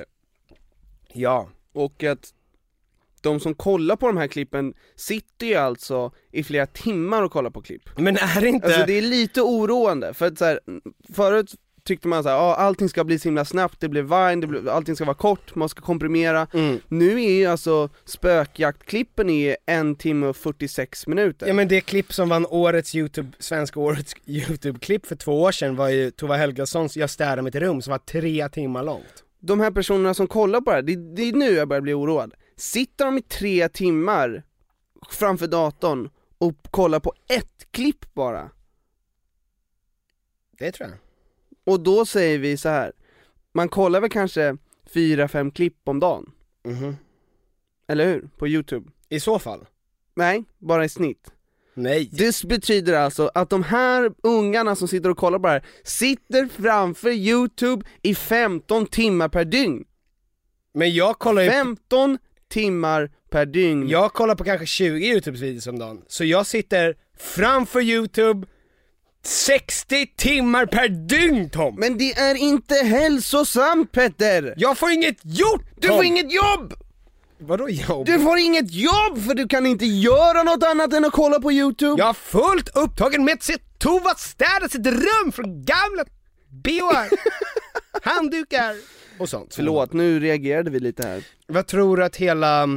[1.13, 1.47] Ja.
[1.73, 2.33] Och att
[3.21, 7.49] de som kollar på de här klippen sitter ju alltså i flera timmar och kollar
[7.49, 7.89] på klipp.
[7.97, 8.67] Men är det inte...
[8.67, 10.59] Alltså det är lite oroande, för att så här,
[11.13, 14.47] förut tyckte man såhär, ja allting ska bli så himla snabbt, det blir Vine, det
[14.47, 16.47] blir, allting ska vara kort, man ska komprimera.
[16.53, 16.79] Mm.
[16.87, 21.47] Nu är ju alltså spökjaktklippen är en timme och 46 minuter.
[21.47, 25.75] Ja men det klipp som vann årets youtube, svenska årets youtube-klipp för två år sedan
[25.75, 29.23] var ju Tova Helgassons Jag städar mitt rum som var tre timmar långt.
[29.39, 31.93] De här personerna som kollar på det här, det, det är nu jag börjar bli
[31.93, 32.33] oroad.
[32.57, 34.43] Sitter de i tre timmar
[35.09, 38.49] framför datorn och kollar på ett klipp bara?
[40.57, 40.97] Det tror jag.
[41.65, 42.91] Och då säger vi så här.
[43.53, 44.57] man kollar väl kanske
[44.93, 46.31] fyra, fem klipp om dagen?
[46.63, 46.95] Mhm.
[47.87, 48.29] Eller hur?
[48.37, 48.91] På youtube?
[49.09, 49.65] I så fall?
[50.15, 51.31] Nej, bara i snitt.
[51.73, 52.09] Nej.
[52.11, 56.45] Det betyder alltså att de här ungarna som sitter och kollar på det här, sitter
[56.47, 59.83] framför youtube i 15 timmar per dygn.
[60.73, 61.49] Men jag kollar ju...
[61.49, 63.89] 15 timmar per dygn.
[63.89, 68.47] Jag kollar på kanske 20 YouTube-videos om dagen, så jag sitter framför YouTube
[69.23, 71.75] 60 timmar per dygn Tom!
[71.75, 74.53] Men det är inte hälsosamt Petter!
[74.57, 75.97] Jag får inget gjort Du Tom!
[75.97, 76.73] får inget jobb!
[77.39, 78.05] Vadå jobb?
[78.05, 81.51] Du får inget jobb för du kan inte göra något annat än att kolla på
[81.51, 81.95] YouTube!
[82.01, 86.03] Jag är fullt upptagen med att se Tova städa sitt rum från gamla
[86.49, 87.09] bhar,
[88.09, 88.75] handdukar
[89.19, 89.55] och sånt.
[89.55, 91.23] Förlåt, nu reagerade vi lite här.
[91.47, 92.67] Vad tror du att hela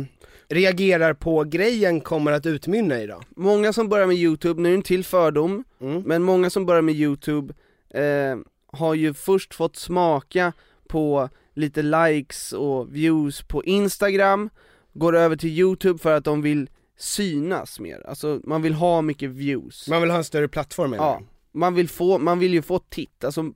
[0.55, 3.21] reagerar på-grejen kommer att utmynna i då?
[3.37, 6.03] Många som börjar med YouTube, nu är det en till fördom, Mm.
[6.03, 7.55] men många som börjar med YouTube
[7.90, 8.37] eh,
[8.67, 10.53] har ju först fått smaka
[10.88, 14.51] på lite likes och views på Instagram,
[14.93, 19.31] går över till YouTube för att de vill synas mer, alltså man vill ha mycket
[19.31, 19.88] views.
[19.88, 21.21] Man vill ha en större plattform Ja,
[21.53, 23.53] man vill, få, man vill ju få titt, alltså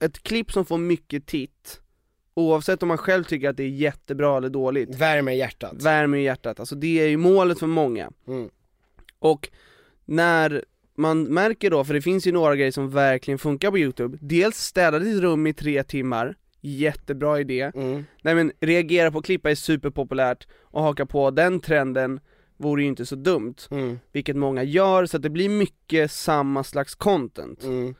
[0.00, 1.80] ett klipp som får mycket titt,
[2.40, 5.82] oavsett om man själv tycker att det är jättebra eller dåligt Värmer hjärtat.
[5.82, 8.48] Värmer hjärtat, alltså det är ju målet för många Mm.
[9.18, 9.48] Och
[10.04, 14.18] när man märker då, för det finns ju några grejer som verkligen funkar på youtube,
[14.20, 18.04] dels städa ditt rum i tre timmar, jättebra idé Mm.
[18.22, 22.20] Nej men reagera på klippa är superpopulärt, och haka på den trenden
[22.56, 23.98] vore ju inte så dumt Mm.
[24.12, 27.94] Vilket många gör, så att det blir mycket samma slags content Mm.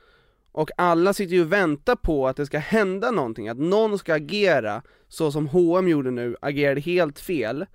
[0.53, 4.15] Och alla sitter ju och väntar på att det ska hända någonting, att någon ska
[4.15, 7.67] agera så som H&M gjorde nu, agerade helt fel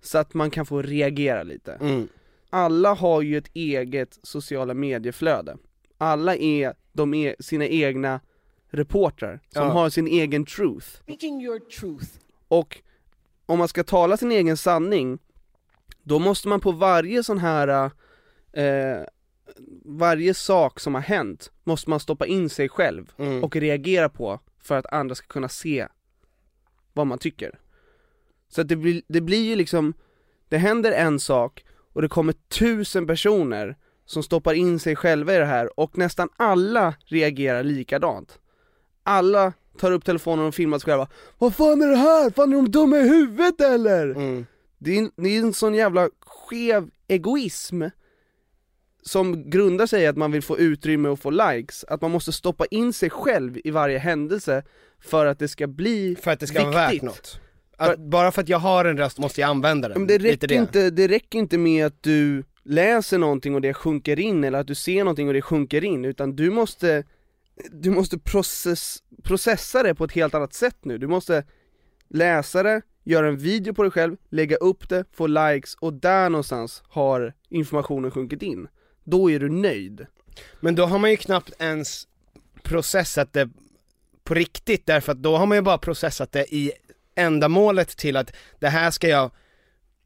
[0.00, 2.08] Så att man kan få reagera lite Mm.
[2.50, 5.56] Alla har ju ett eget sociala medieflöde
[5.98, 8.20] Alla är, de är sina egna
[8.70, 9.68] reportrar, som Ja.
[9.72, 12.08] har sin egen truth Speaking your truth.
[12.48, 12.82] och
[13.46, 15.18] om man ska tala sin egen sanning,
[16.02, 17.90] då måste man på varje sån här,
[18.52, 19.02] eh,
[19.84, 23.44] varje sak som har hänt, måste man stoppa in sig själv Mm.
[23.44, 25.86] och reagera på för att andra ska kunna se
[26.92, 27.58] vad man tycker.
[28.48, 29.94] Så att det blir, det blir ju liksom,
[30.48, 35.38] det händer en sak och det kommer tusen personer som stoppar in sig själva i
[35.38, 38.38] det här och nästan alla reagerar likadant.
[39.02, 42.30] Alla tar upp telefonen och filmar sig själva, vad fan är det här?
[42.30, 44.08] Fan är de dumma i huvudet eller?
[44.10, 44.46] Mm.
[44.78, 47.82] Det, är, det är en sån jävla skev egoism
[49.06, 52.32] som grundar sig i att man vill få utrymme och få likes, att man måste
[52.32, 54.62] stoppa in sig själv i varje händelse
[55.00, 56.74] för att det ska bli För att det ska viktigt.
[56.74, 57.40] vara värt något.
[57.78, 59.98] Att bara för att jag har en röst måste jag använda den.
[59.98, 64.18] Men det räcker, Inte, det räcker inte med att du läser någonting och det sjunker
[64.18, 67.04] in, eller att du ser någonting och det sjunker in, utan du måste,
[67.70, 71.44] du måste process, processa det på ett helt annat sätt nu, du måste
[72.08, 76.30] läsa det, göra en video på dig själv, lägga upp det, få likes och där
[76.30, 78.68] någonstans har informationen sjunkit in.
[79.06, 80.06] Då är du nöjd.
[80.60, 82.06] Men då har man ju knappt ens
[82.62, 83.48] processat det
[84.24, 86.72] på riktigt, därför att då har man ju bara processat det i
[87.14, 89.30] ändamålet till att det här ska jag,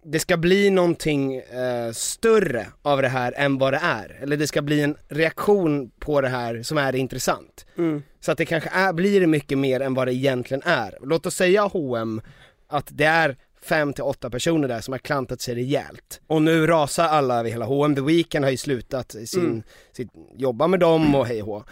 [0.05, 4.47] det ska bli någonting eh, större av det här än vad det är, eller det
[4.47, 7.67] ska bli en reaktion på det här som är intressant.
[7.79, 8.03] Mm.
[8.21, 10.99] Så att det kanske är, blir mycket mer än vad det egentligen är.
[11.03, 12.21] Låt oss säga H&M
[12.69, 16.21] att det är fem till åtta personer där som har klantat sig rejält.
[16.27, 19.63] Och nu rasar alla över hela H&M, The Weeknd har ju slutat sin, Mm.
[19.93, 21.65] sitt, jobba med dem och hej och.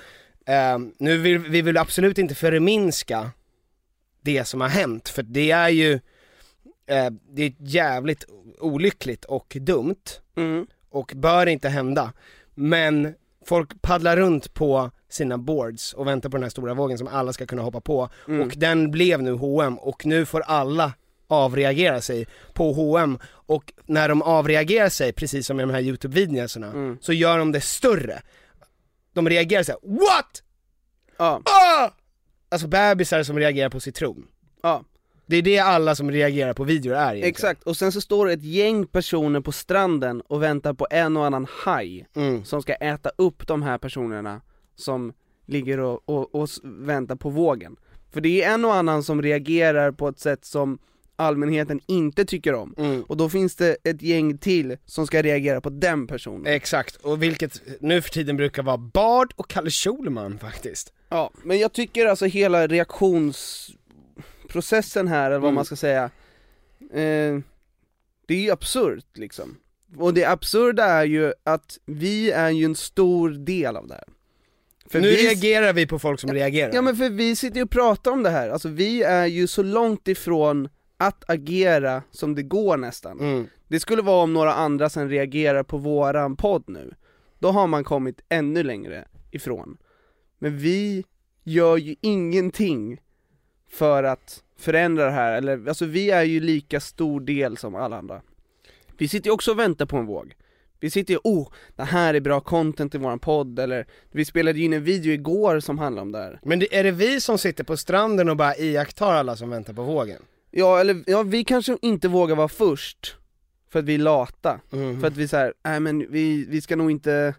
[0.47, 3.31] Ehm, nu vill vi vill absolut inte förminska
[4.23, 5.93] det som har hänt, för det är ju,
[6.87, 8.25] eh, det är jävligt
[8.61, 10.05] olyckligt och dumt
[10.37, 10.67] Mm.
[10.91, 12.13] och bör inte hända.
[12.55, 13.15] Men
[13.47, 17.33] folk paddlar runt på sina boards och väntar på den här stora vågen som alla
[17.33, 18.41] ska kunna hoppa på Mm.
[18.47, 20.93] och den blev nu H&M och nu får alla
[21.29, 26.67] avreagera sig på H&M och när de avreagerar sig, precis som i de här YouTube-videorna,
[26.73, 26.99] Mm.
[27.01, 28.23] så gör de det större.
[29.13, 30.43] De reagerar såhär, WHAT?
[31.17, 31.43] Ja.
[31.45, 31.91] Ah!
[32.49, 34.27] Alltså bebisar som reagerar på citron.
[34.63, 34.85] Ja.
[35.27, 37.29] Det är det alla som reagerar på videor är egentligen.
[37.29, 41.17] Exakt, och sen så står det ett gäng personer på stranden och väntar på en
[41.17, 42.45] och annan haj Mm.
[42.45, 44.41] som ska äta upp de här personerna
[44.77, 45.13] som
[45.47, 47.77] ligger och, och, och väntar på vågen.
[48.13, 50.79] För det är en och annan som reagerar på ett sätt som
[51.19, 53.03] allmänheten inte tycker om, Mm.
[53.03, 56.47] och då finns det ett gäng till som ska reagera på den personen.
[56.47, 60.93] Exakt, och vilket nu för tiden brukar vara Bard och Kalle Schulman faktiskt.
[61.09, 65.55] Ja, men jag tycker alltså hela reaktionsprocessen här, eller vad Mm.
[65.55, 66.05] man ska säga,
[66.93, 67.39] eh,
[68.27, 69.57] det är ju absurt liksom.
[69.97, 74.05] Och det absurda är ju att vi är ju en stor del av det här.
[74.91, 76.75] För nu vi, reagerar vi på folk som reagerar.
[76.75, 79.47] Ja men för vi sitter ju och pratar om det här, alltså vi är ju
[79.47, 80.69] så långt ifrån
[80.99, 83.21] att agera som det går nästan.
[83.21, 83.47] Mm.
[83.69, 86.95] Det skulle vara om några andra sen reagerar på våran podd nu,
[87.39, 89.79] då har man kommit ännu längre ifrån.
[90.39, 91.05] Men vi
[91.45, 93.01] gör ju ingenting
[93.71, 97.99] för att förändra det här, eller alltså vi är ju lika stor del som alla
[97.99, 98.23] andra
[98.99, 100.35] Vi sitter ju också och väntar på en våg
[100.81, 104.59] Vi sitter ju, oh, det här är bra content i våran podd, eller vi spelade
[104.59, 107.21] ju in en video igår som handlar om det här Men det, är det vi
[107.21, 110.23] som sitter på stranden och bara iakttar alla som väntar på vågen?
[110.51, 113.17] Ja, eller ja, vi kanske inte vågar vara först
[113.71, 115.01] För att vi är lata, Mhm.
[115.01, 117.35] för att vi såhär, nej men vi, vi ska nog inte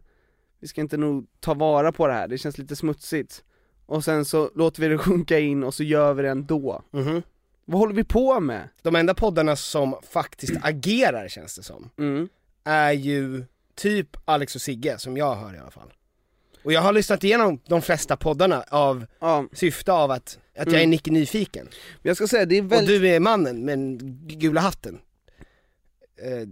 [0.59, 3.43] Vi ska inte nog ta vara på det här, det känns lite smutsigt
[3.85, 7.21] Och sen så låter vi det sjunka in och så gör vi det ändå Mhm.
[7.65, 8.69] Vad håller vi på med?
[8.81, 12.29] De enda poddarna som faktiskt agerar känns det som, Mm.
[12.63, 13.43] är ju
[13.75, 15.93] typ Alex och Sigge, som jag hör i alla fall.
[16.63, 19.05] Och jag har lyssnat igenom de flesta poddarna av
[19.53, 20.89] syfte av att, att jag är Mm.
[20.89, 21.67] Nicke Nyfiken.
[22.01, 22.95] Jag ska säga, det är väldigt...
[22.95, 23.97] Och du är mannen med den
[24.27, 24.99] gula hatten.
[26.21, 26.47] Eh,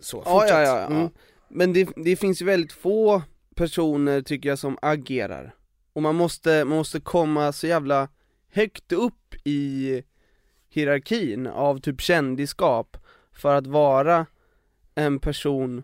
[0.00, 0.50] så, Ja, fortsätt.
[0.50, 0.86] ja, ja, ja.
[0.86, 1.08] Mm.
[1.48, 3.22] Men det, det finns ju väldigt få
[3.54, 5.54] personer tycker jag som agerar
[5.92, 8.08] Och man måste, man måste komma så jävla
[8.52, 10.02] högt upp i
[10.68, 12.96] hierarkin av typ kändisskap
[13.32, 14.26] för att vara
[14.94, 15.82] en person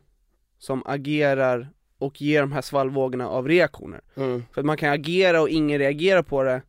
[0.59, 1.69] som agerar
[1.99, 4.45] och ger de här svallvågorna av reaktioner Mm.
[4.53, 6.63] För att man kan agera och ingen reagerar på det,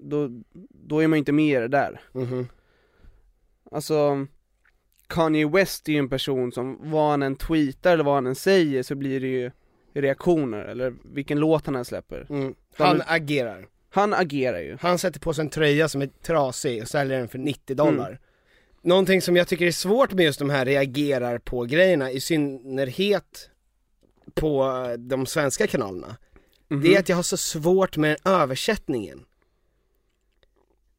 [0.00, 0.28] då,
[0.70, 2.48] då är man inte med i det där Mhm.
[3.70, 4.26] Alltså
[5.06, 8.34] Kanye West är ju en person som, vad han än tweetar eller vad han än
[8.34, 9.50] säger så blir det ju
[9.94, 12.54] reaktioner, eller vilken låt han än släpper Mm.
[12.76, 13.66] Han agerar.
[13.90, 17.28] Han agerar ju Han sätter på sig en tröja som är trasig och säljer den
[17.28, 18.08] för 90 dollar.
[18.08, 18.18] Mm.
[18.82, 23.50] Någonting som jag tycker är svårt med just de här reagerar på grejerna, i synnerhet
[24.34, 26.16] på de svenska kanalerna,
[26.68, 26.82] Mhm.
[26.82, 29.24] det är att jag har så svårt med översättningen.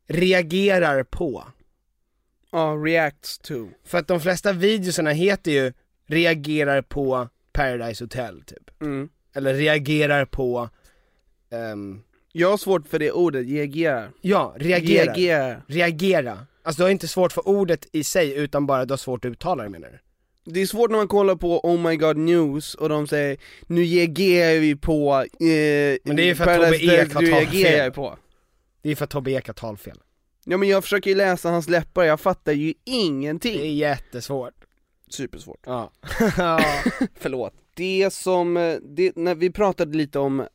[0.10, 1.44] Reagerar på.
[2.52, 5.74] Ja, reacts to För att de flesta videosarna heter ju
[6.08, 8.82] reagerar på Paradise Hotel typ.
[8.82, 9.10] mm.
[9.36, 10.70] Eller reagerar på,
[11.52, 12.02] ehm,
[12.32, 15.06] Jag har svårt för det ordet, reagerar ja, reagerar.
[15.06, 15.64] Reagerar.
[15.68, 16.46] Reagera.
[16.64, 19.32] Alltså du har inte svårt för ordet i sig utan bara du har svårt att
[19.32, 20.00] uttala det menar du?
[20.52, 23.38] Det är svårt när man kollar på Oh My God News och de säger
[23.68, 27.46] Nu reagerar vi på eh, Men det är ju för att Paradise Tobbe Ek har
[27.46, 27.92] talfel.
[27.92, 28.18] på
[28.82, 30.02] Det är för att Tobbe Ek har talfel.
[30.46, 34.66] Ja men jag försöker ju läsa hans läppar, jag fattar ju ingenting Det är jättesvårt.
[35.08, 35.92] Supersvårt Ja.
[37.16, 37.54] Förlåt.
[37.74, 40.48] Det som, eh, det, när vi pratade lite om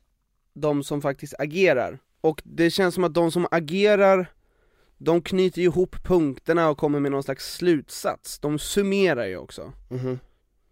[0.53, 4.31] de som faktiskt agerar, och det känns som att de som agerar,
[4.97, 9.73] de knyter ju ihop punkterna och kommer med någon slags slutsats, de summerar ju också.
[9.89, 10.19] Mhm.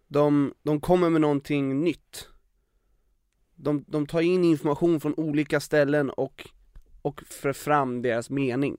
[0.08, 2.28] De, de kommer med någonting nytt.
[3.54, 6.48] De, de tar in information från olika ställen och,
[7.04, 8.76] och för fram deras mening.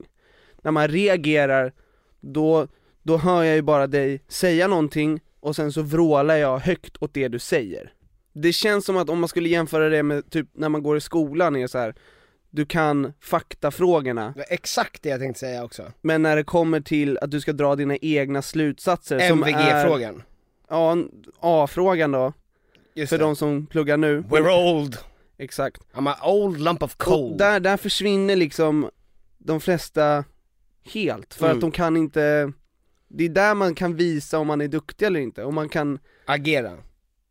[0.62, 1.72] När man reagerar,
[2.20, 2.68] då,
[3.02, 7.14] då hör jag ju bara dig säga någonting och sen så vrålar jag högt åt
[7.14, 7.92] det du säger.
[8.32, 11.00] Det känns som att om man skulle jämföra det med typ när man går i
[11.00, 11.94] skolan är så här.
[12.50, 15.92] du kan faktafrågorna, Det Exakt det jag tänkte säga också.
[16.00, 20.22] men när det kommer till att du ska dra dina egna slutsatser MVG-frågan.
[20.68, 20.96] Ja,
[21.40, 22.32] A-frågan då,
[22.94, 23.24] Just för det.
[23.24, 24.96] de som pluggar nu We're old.
[25.38, 27.36] Exakt I'm an old lump of Och coal.
[27.36, 28.90] där, där försvinner liksom
[29.38, 30.24] de flesta
[30.92, 31.56] helt, för Mm.
[31.56, 32.52] att de kan inte
[33.08, 35.98] Det är där man kan visa om man är duktig eller inte, om man kan
[36.26, 36.72] Agera.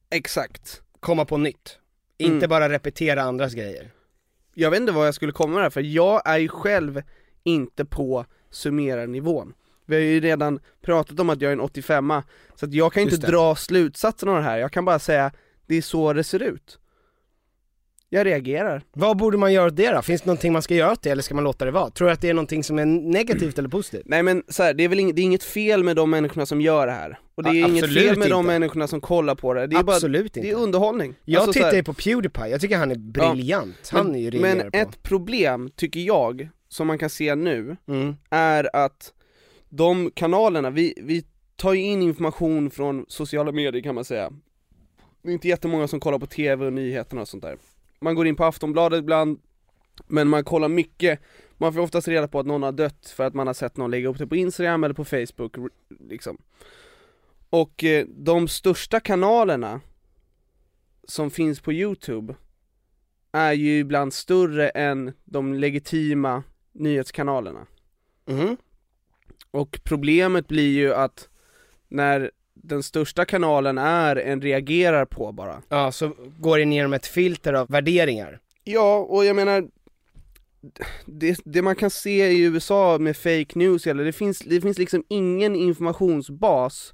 [0.10, 1.80] Exakt Komma på nytt.
[2.18, 2.50] Inte Mm.
[2.50, 3.92] bara repetera andras grejer.
[4.54, 7.02] Jag vet inte vad jag skulle komma med här, för jag är ju själv
[7.44, 9.54] inte på summerarnivån
[9.86, 12.14] Vi har ju redan pratat om att jag är en 85
[12.56, 13.32] så att jag kan inte Just det.
[13.32, 15.32] dra slutsatsen av det här, jag kan bara säga
[15.66, 16.80] det är så det ser ut
[18.16, 20.02] Jag reagerar Vad borde man göra åt det då?
[20.02, 21.90] Finns det någonting man ska göra åt det eller ska man låta det vara?
[21.90, 24.02] Tror du att det är någonting som är negativt eller positivt?
[24.06, 26.46] Nej men så här, det är väl inget, det är inget fel med de människorna
[26.46, 28.48] som gör det här Och det är A- inget fel med de inte.
[28.48, 30.50] människorna som kollar på det, det är bara, Absolut det inte.
[30.50, 33.90] är underhållning Jag Alltså, så tittar ju på Pewdiepie, jag tycker han är briljant.
[33.92, 34.78] Ja, han men, är ju Men på.
[34.78, 38.16] ett problem, tycker jag, som man kan se nu, Mm.
[38.30, 39.14] är att
[39.70, 41.24] de kanalerna, vi, vi
[41.56, 44.32] tar ju in information från sociala medier kan man säga
[45.24, 47.58] Det är inte jättemånga som kollar på tv och nyheterna och sånt där
[48.00, 49.40] Man går in på Aftonbladet ibland,
[50.08, 51.20] men man kollar mycket
[51.58, 53.92] Man får oftast reda på att någon har dött för att man har sett någon
[53.92, 55.56] lägga upp det på Instagram eller på Facebook,
[56.00, 56.38] liksom
[57.50, 59.82] Och eh, de största kanalerna
[61.08, 62.36] som finns på youtube
[63.32, 67.68] är ju ibland större än de legitima nyhetskanalerna
[68.28, 68.58] Mhm.
[69.52, 71.30] och problemet blir ju att
[71.88, 77.06] när den största kanalen är en reagerar på bara Ja, så går det genom ett
[77.08, 78.40] filter av värderingar.
[78.64, 79.68] Ja, och jag menar
[81.06, 84.78] det, det man kan se i USA med fake news, eller det finns, det finns
[84.78, 86.94] liksom ingen informationsbas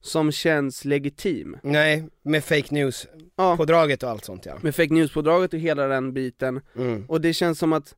[0.00, 3.06] som känns legitim Nej, med fake news
[3.36, 3.56] Ja.
[3.58, 4.58] och allt sånt ja.
[4.62, 7.04] Med fake news-pådraget och hela den biten, Mm.
[7.08, 7.94] och det känns som att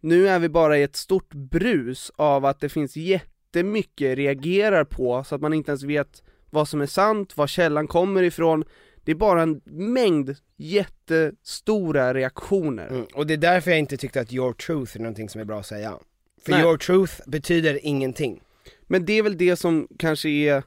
[0.00, 5.24] nu är vi bara i ett stort brus av att det finns jättemycket reagerar på,
[5.24, 6.22] så att man inte ens vet
[6.54, 8.64] vad som är sant, var källan kommer ifrån.
[9.04, 12.86] Det är bara en mängd jättestora reaktioner.
[12.86, 13.06] Mm.
[13.14, 15.60] Och det är därför jag inte tyckte att your truth är någonting som är bra
[15.60, 15.98] att säga.
[16.44, 16.62] För Nej.
[16.62, 18.42] your truth betyder ingenting.
[18.82, 20.62] Men det är väl det som kanske är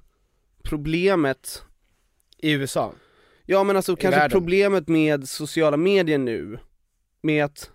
[0.64, 1.64] problemet
[2.38, 2.94] I USA?
[3.46, 4.40] Ja men alltså kanske världen.
[4.40, 6.60] problemet med sociala medier nu,
[7.22, 7.72] med att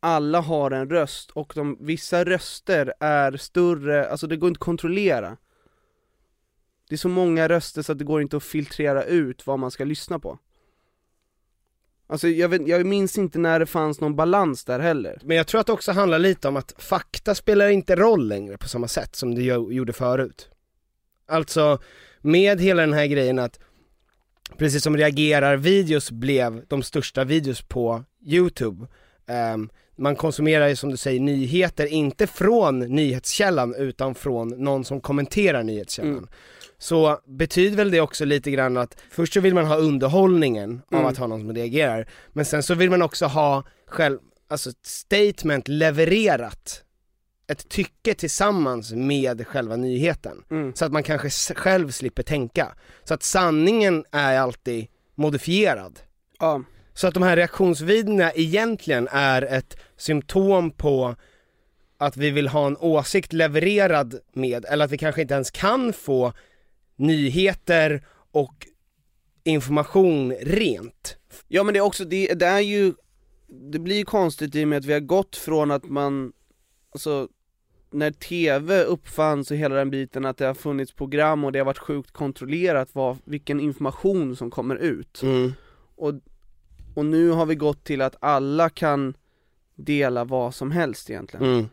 [0.00, 4.64] alla har en röst och de, vissa röster är större, alltså det går inte att
[4.64, 5.36] kontrollera.
[6.90, 9.70] Det är så många röster så att det går inte att filtrera ut vad man
[9.70, 10.38] ska lyssna på.
[12.06, 15.18] Alltså jag, vet, jag minns inte när det fanns någon balans där heller.
[15.24, 18.58] Men jag tror att det också handlar lite om att fakta spelar inte roll längre
[18.58, 20.48] på samma sätt som det jo- gjorde förut.
[21.28, 21.78] Alltså,
[22.20, 23.60] med hela den här grejen att
[24.56, 28.86] precis som reagerar-videos blev de största videos på YouTube,
[29.26, 35.00] ehm, man konsumerar ju som du säger nyheter, inte från nyhetskällan utan från någon som
[35.00, 36.12] kommenterar nyhetskällan.
[36.12, 36.28] Mm.
[36.82, 40.98] Så betyder väl det också lite grann att först så vill man ha underhållningen av
[40.98, 41.06] Mm.
[41.06, 44.18] att ha någon som reagerar, men sen så vill man också ha själv,
[44.48, 46.84] alltså ett statement levererat,
[47.48, 50.44] ett tycke tillsammans med själva nyheten.
[50.50, 50.74] Mm.
[50.74, 52.74] Så att man kanske själv slipper tänka.
[53.04, 56.00] Så att sanningen är alltid modifierad.
[56.38, 56.62] Ja.
[56.94, 61.16] Så att de här reaktionsvideorna egentligen är ett symptom på
[61.98, 65.92] att vi vill ha en åsikt levererad med, eller att vi kanske inte ens kan
[65.92, 66.32] få
[67.00, 68.66] nyheter och
[69.44, 71.16] information rent.
[71.48, 72.94] Ja men det är också, det, det är ju,
[73.46, 76.32] det blir ju konstigt i och med att vi har gått från att man,
[76.92, 77.28] alltså
[77.90, 81.66] när TV uppfanns och hela den biten, att det har funnits program och det har
[81.66, 85.22] varit sjukt kontrollerat vad, vilken information som kommer ut.
[85.22, 85.52] Mm.
[85.96, 86.14] Och,
[86.94, 89.14] och nu har vi gått till att alla kan
[89.74, 91.46] dela vad som helst egentligen.
[91.46, 91.68] Mm.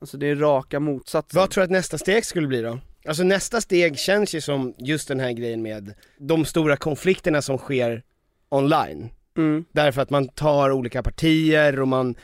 [0.00, 1.38] Alltså det är raka motsatsen.
[1.40, 2.78] Vad tror du att nästa steg skulle bli då?
[3.04, 7.58] Alltså nästa steg känns ju som just den här grejen med de stora konflikterna som
[7.58, 8.02] sker
[8.48, 9.08] online.
[9.36, 9.64] Mm.
[9.72, 12.14] Därför att man tar olika partier och man,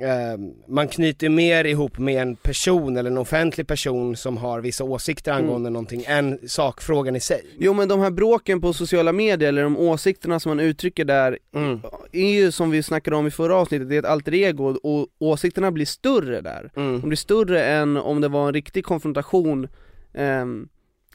[0.00, 4.84] eh, man knyter mer ihop med en person eller en offentlig person som har vissa
[4.84, 7.42] åsikter angående någonting än sakfrågan i sig.
[7.58, 11.38] Jo men de här bråken på sociala medier, eller de åsikterna som man uttrycker där,
[11.54, 11.80] Mm.
[12.12, 15.06] är ju som vi snackade om i förra avsnittet, det är ett alter ego och
[15.18, 16.70] åsikterna blir större där.
[16.76, 17.00] Mm.
[17.00, 19.68] De blir större än om det var en riktig konfrontation
[20.14, 20.68] ehm,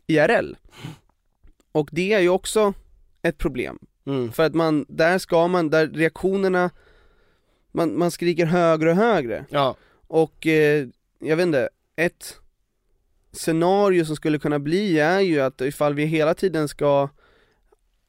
[0.08, 0.54] IRL.
[1.72, 2.74] Och det är ju också
[3.22, 3.80] ett problem.
[4.06, 4.32] Mm.
[4.32, 6.70] För att man, där ska man, där reaktionerna,
[7.72, 9.45] man, man skriker högre och högre.
[9.50, 9.76] Ja.
[10.08, 10.88] Och eh,
[11.20, 12.39] jag vet inte, ett
[13.32, 17.10] scenario som skulle kunna bli är ju att ifall vi hela tiden ska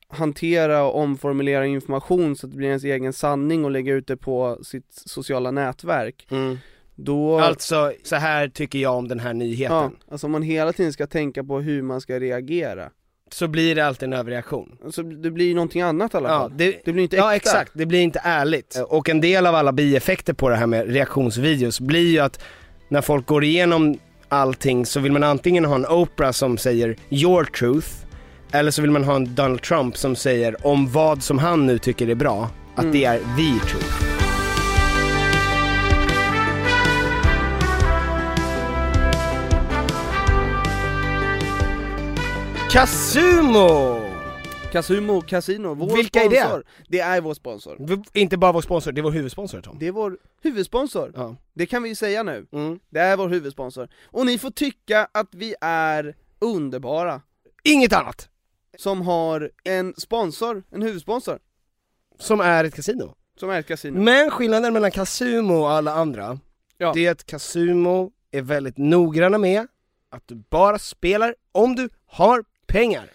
[0.09, 4.17] hantera och omformulera information så att det blir ens egen sanning och lägga ut det
[4.17, 6.59] på sitt sociala nätverk, Mm.
[7.05, 7.39] Då...
[7.41, 9.77] Alltså, så här tycker jag om den här nyheten.
[9.77, 12.91] ja, alltså om man hela tiden ska tänka på hur man ska reagera,
[13.33, 14.77] Så blir det alltid en överreaktion.
[14.85, 16.53] alltså det blir ju någonting annat i alla Ja, fall.
[16.57, 17.27] det, Det blir inte äkta.
[17.27, 18.83] ja exakt, det blir inte ärligt.
[18.89, 22.43] Och en del av alla bieffekter på det här med reaktionsvideos blir ju att
[22.89, 23.99] när folk går igenom
[24.29, 27.89] allting så vill man antingen ha en Oprah som säger your truth,
[28.53, 31.79] eller så vill man ha en Donald Trump som säger om vad som han nu
[31.79, 32.93] tycker är bra, att Mm.
[32.93, 34.20] det är the truth.
[42.73, 44.01] Casumo!
[44.73, 46.37] Casumo Casino, vår Vilka är det?
[46.41, 46.65] sponsor.
[46.89, 47.77] Det är vår sponsor.
[47.81, 49.77] V- Inte bara vår sponsor, det är vår huvudsponsor Tom.
[49.79, 51.13] Det är vår huvudsponsor.
[51.17, 51.37] Ja.
[51.55, 52.47] Det kan vi ju säga nu.
[52.53, 52.79] Mm.
[52.91, 53.89] Det är vår huvudsponsor.
[54.05, 57.21] Och ni får tycka att vi är underbara.
[57.65, 58.29] Inget annat!
[58.79, 61.39] Som har en sponsor, en huvudsponsor,
[62.19, 63.15] Som är ett kasino.
[63.41, 64.01] som är ett kasino.
[64.01, 66.39] Men skillnaden mellan Casumo och alla andra,
[66.79, 66.93] Ja.
[66.95, 69.67] det är att Casumo är väldigt noggranna med
[70.11, 73.11] att du bara spelar om du har pengar.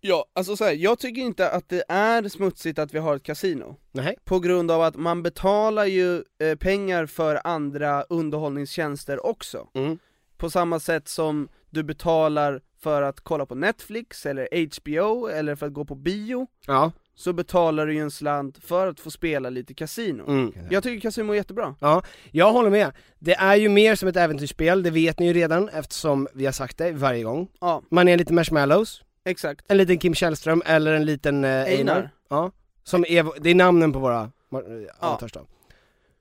[0.00, 3.22] Ja, alltså så här, jag tycker inte att det är smutsigt att vi har ett
[3.22, 3.76] kasino.
[3.92, 4.16] Nej.
[4.24, 9.68] På grund av att man betalar ju eh, pengar för andra underhållningstjänster också.
[9.74, 9.98] Mm.
[10.36, 14.48] På samma sätt som du betalar för att kolla på Netflix eller
[14.80, 16.92] HBO eller för att gå på bio, Ja.
[17.20, 20.24] Så betalar du ju en slant för att få spela lite kasino.
[20.28, 20.52] Mm.
[20.70, 21.74] Jag tycker kasino är jättebra.
[21.80, 22.92] Ja, jag håller med.
[23.18, 26.52] Det är ju mer som ett äventyrsspel, det vet ni ju redan eftersom vi har
[26.52, 27.48] sagt det varje gång.
[27.60, 29.64] Ja, Man är en liten marshmallows, exakt.
[29.68, 31.68] en liten Kim Källström eller en liten eh, Einar.
[31.70, 32.10] Einar.
[32.30, 32.52] Ja.
[32.84, 35.46] Som är, det är namnen på våra mar- avatars då.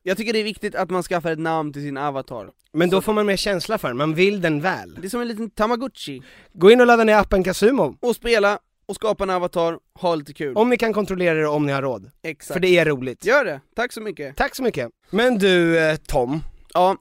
[0.04, 2.50] Jag tycker det är viktigt att man skaffar ett namn till sin avatar.
[2.74, 4.96] Men då får man mer känsla för den, man vill den väl.
[5.02, 6.22] Det är som en liten tamagotchi.
[6.54, 7.96] Gå in och ladda ner appen Casumo.
[8.00, 8.60] Och spela
[8.90, 10.58] och skapa en avatar, ha lite kul.
[10.58, 12.12] Om ni kan kontrollera det om ni har råd.
[12.24, 12.54] Exakt.
[12.54, 13.26] För det är roligt.
[13.26, 14.36] Gör det, tack så mycket.
[14.38, 14.90] Tack så mycket.
[15.10, 16.98] Men du eh, Tom, Ja,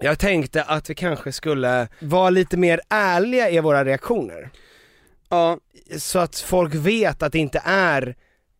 [0.00, 4.50] jag tänkte att vi kanske skulle vara lite mer ärliga i våra reaktioner.
[5.28, 5.58] ja,
[5.98, 8.16] Så att folk vet att det inte är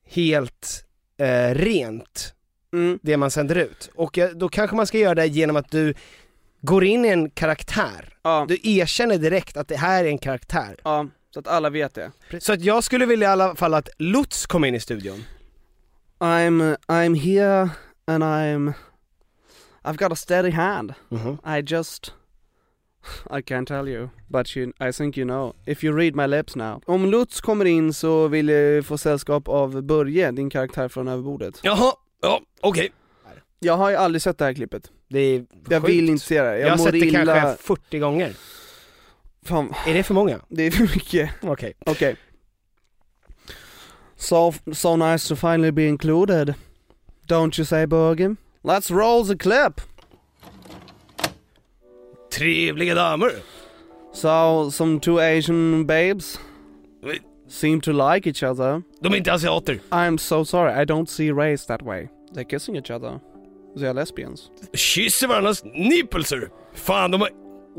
[0.07, 0.85] helt
[1.18, 2.35] eh, rent,
[2.72, 3.91] mm, det man sänder ut.
[3.95, 5.95] Och eh, då kanske man ska göra det genom att du
[6.61, 8.16] går in i en karaktär.
[8.22, 10.76] ja, Du erkänner direkt att det här är en karaktär.
[10.85, 12.11] ja, så att alla vet det.
[12.41, 15.24] Så att jag skulle vilja i alla fall att Lutz kom in i studion.
[16.18, 17.70] I'm, I'm here
[18.07, 18.72] and I'm,
[19.83, 20.95] I've got a steady hand.
[21.09, 21.39] Mhm.
[21.59, 22.14] I just,
[23.31, 26.57] I can't tell you, but you, I think you know, if you read my lips
[26.57, 26.83] now.
[26.87, 31.61] Om Lutz kommer in så vill jag få sällskap av Börje, din karaktär från överbordet.
[31.62, 32.93] Jaha, ja okej.
[33.62, 34.91] Jag har ju aldrig sett det här klippet.
[35.09, 35.95] Det är Jag sjukt.
[35.95, 37.41] vill inte se det, jag, Jag har sett det illa.
[37.41, 38.35] kanske 40 gånger.
[39.45, 40.41] Fan, Är det för många?
[40.49, 41.30] det är för mycket.
[41.43, 41.74] Okej.
[41.86, 42.14] Okay.
[44.16, 46.55] So, so nice to finally be included.
[47.26, 48.36] Don't you say Börje?
[48.62, 49.80] Let's roll the clip!
[52.30, 53.32] Trevliga damer.
[54.12, 56.38] So, some two Asian babes
[57.49, 58.82] seem to like each other.
[59.01, 59.80] De är inte asiater.
[59.91, 62.09] I'm so sorry, I don't see race that way.
[62.34, 63.20] They're kissing each other.
[63.76, 64.51] They are lesbians.
[64.72, 66.51] Kysser varandras nippelser.
[66.74, 67.30] Fan, de har...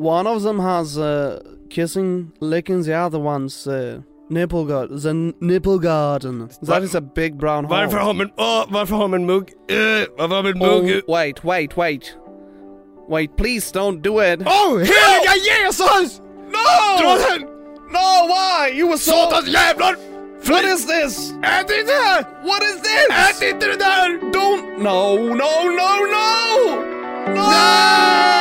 [0.02, 1.40] One of them has uh,
[1.70, 5.00] kissing, licking the other one's uh, nipple garden.
[5.00, 6.50] The n- nipple garden.
[6.64, 7.78] That is a big brown hole.
[7.78, 9.50] Varför har man, åh, varför har man mugg?
[9.72, 11.04] Uh, varför har man mugg?
[11.08, 12.16] Oh, wait, wait, wait.
[13.10, 14.42] Wait, please don't do it.
[14.46, 16.22] Oh, heliga Jesus!
[16.50, 16.98] No!
[17.02, 17.42] Dra den!
[17.92, 18.72] No, why?
[18.74, 19.12] You were so...
[19.12, 19.96] Satans jävlar!
[20.50, 21.32] What is this?
[21.44, 22.26] Ät inte det här!
[22.44, 23.08] What is this?
[23.12, 24.20] Ät inte det där!
[24.34, 24.78] Don't...
[24.78, 26.76] No, no, no, no!
[27.28, 27.36] No!
[27.36, 28.41] Please!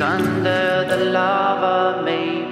[0.00, 2.47] Under the lava, maybe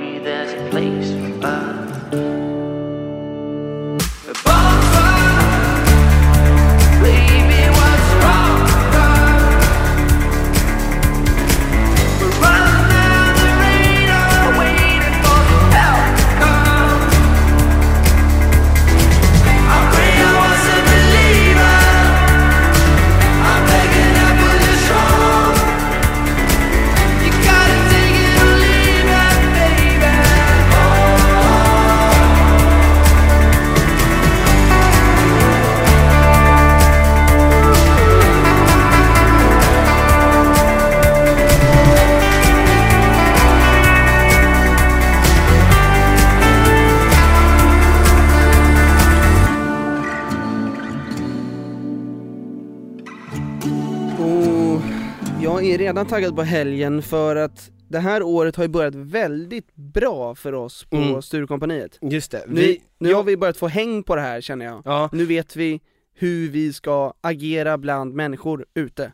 [55.96, 60.52] redan taggad på helgen för att det här året har ju börjat väldigt bra för
[60.52, 61.22] oss på Mm.
[61.22, 61.98] Sturecompagniet.
[62.00, 62.44] Just det.
[62.48, 64.82] Nu, Vi, nu jag- har vi börjat få häng på det här känner jag.
[64.84, 65.80] Ja, Nu vet vi
[66.14, 69.12] hur vi ska agera bland människor ute.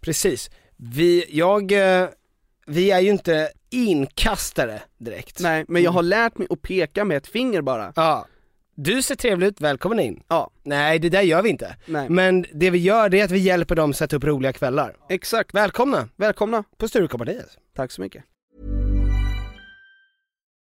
[0.00, 0.50] precis.
[0.76, 2.08] Vi, jag, eh,
[2.66, 5.40] vi är ju inte inkastare direkt.
[5.40, 7.92] Nej, men jag har lärt mig att peka med ett finger bara.
[7.96, 8.26] Ja.
[8.80, 10.22] Du ser trevlig ut, välkommen in.
[10.28, 10.50] Ja.
[10.62, 11.76] Nej, det där gör vi inte.
[11.86, 12.08] Nej.
[12.08, 14.96] Men det vi gör det är att vi hjälper dem sätta upp roliga kvällar.
[15.08, 15.54] Exakt.
[15.54, 16.64] Välkomna Välkomna.
[16.76, 17.58] på Sturecompagniet.
[17.76, 18.24] Tack så mycket.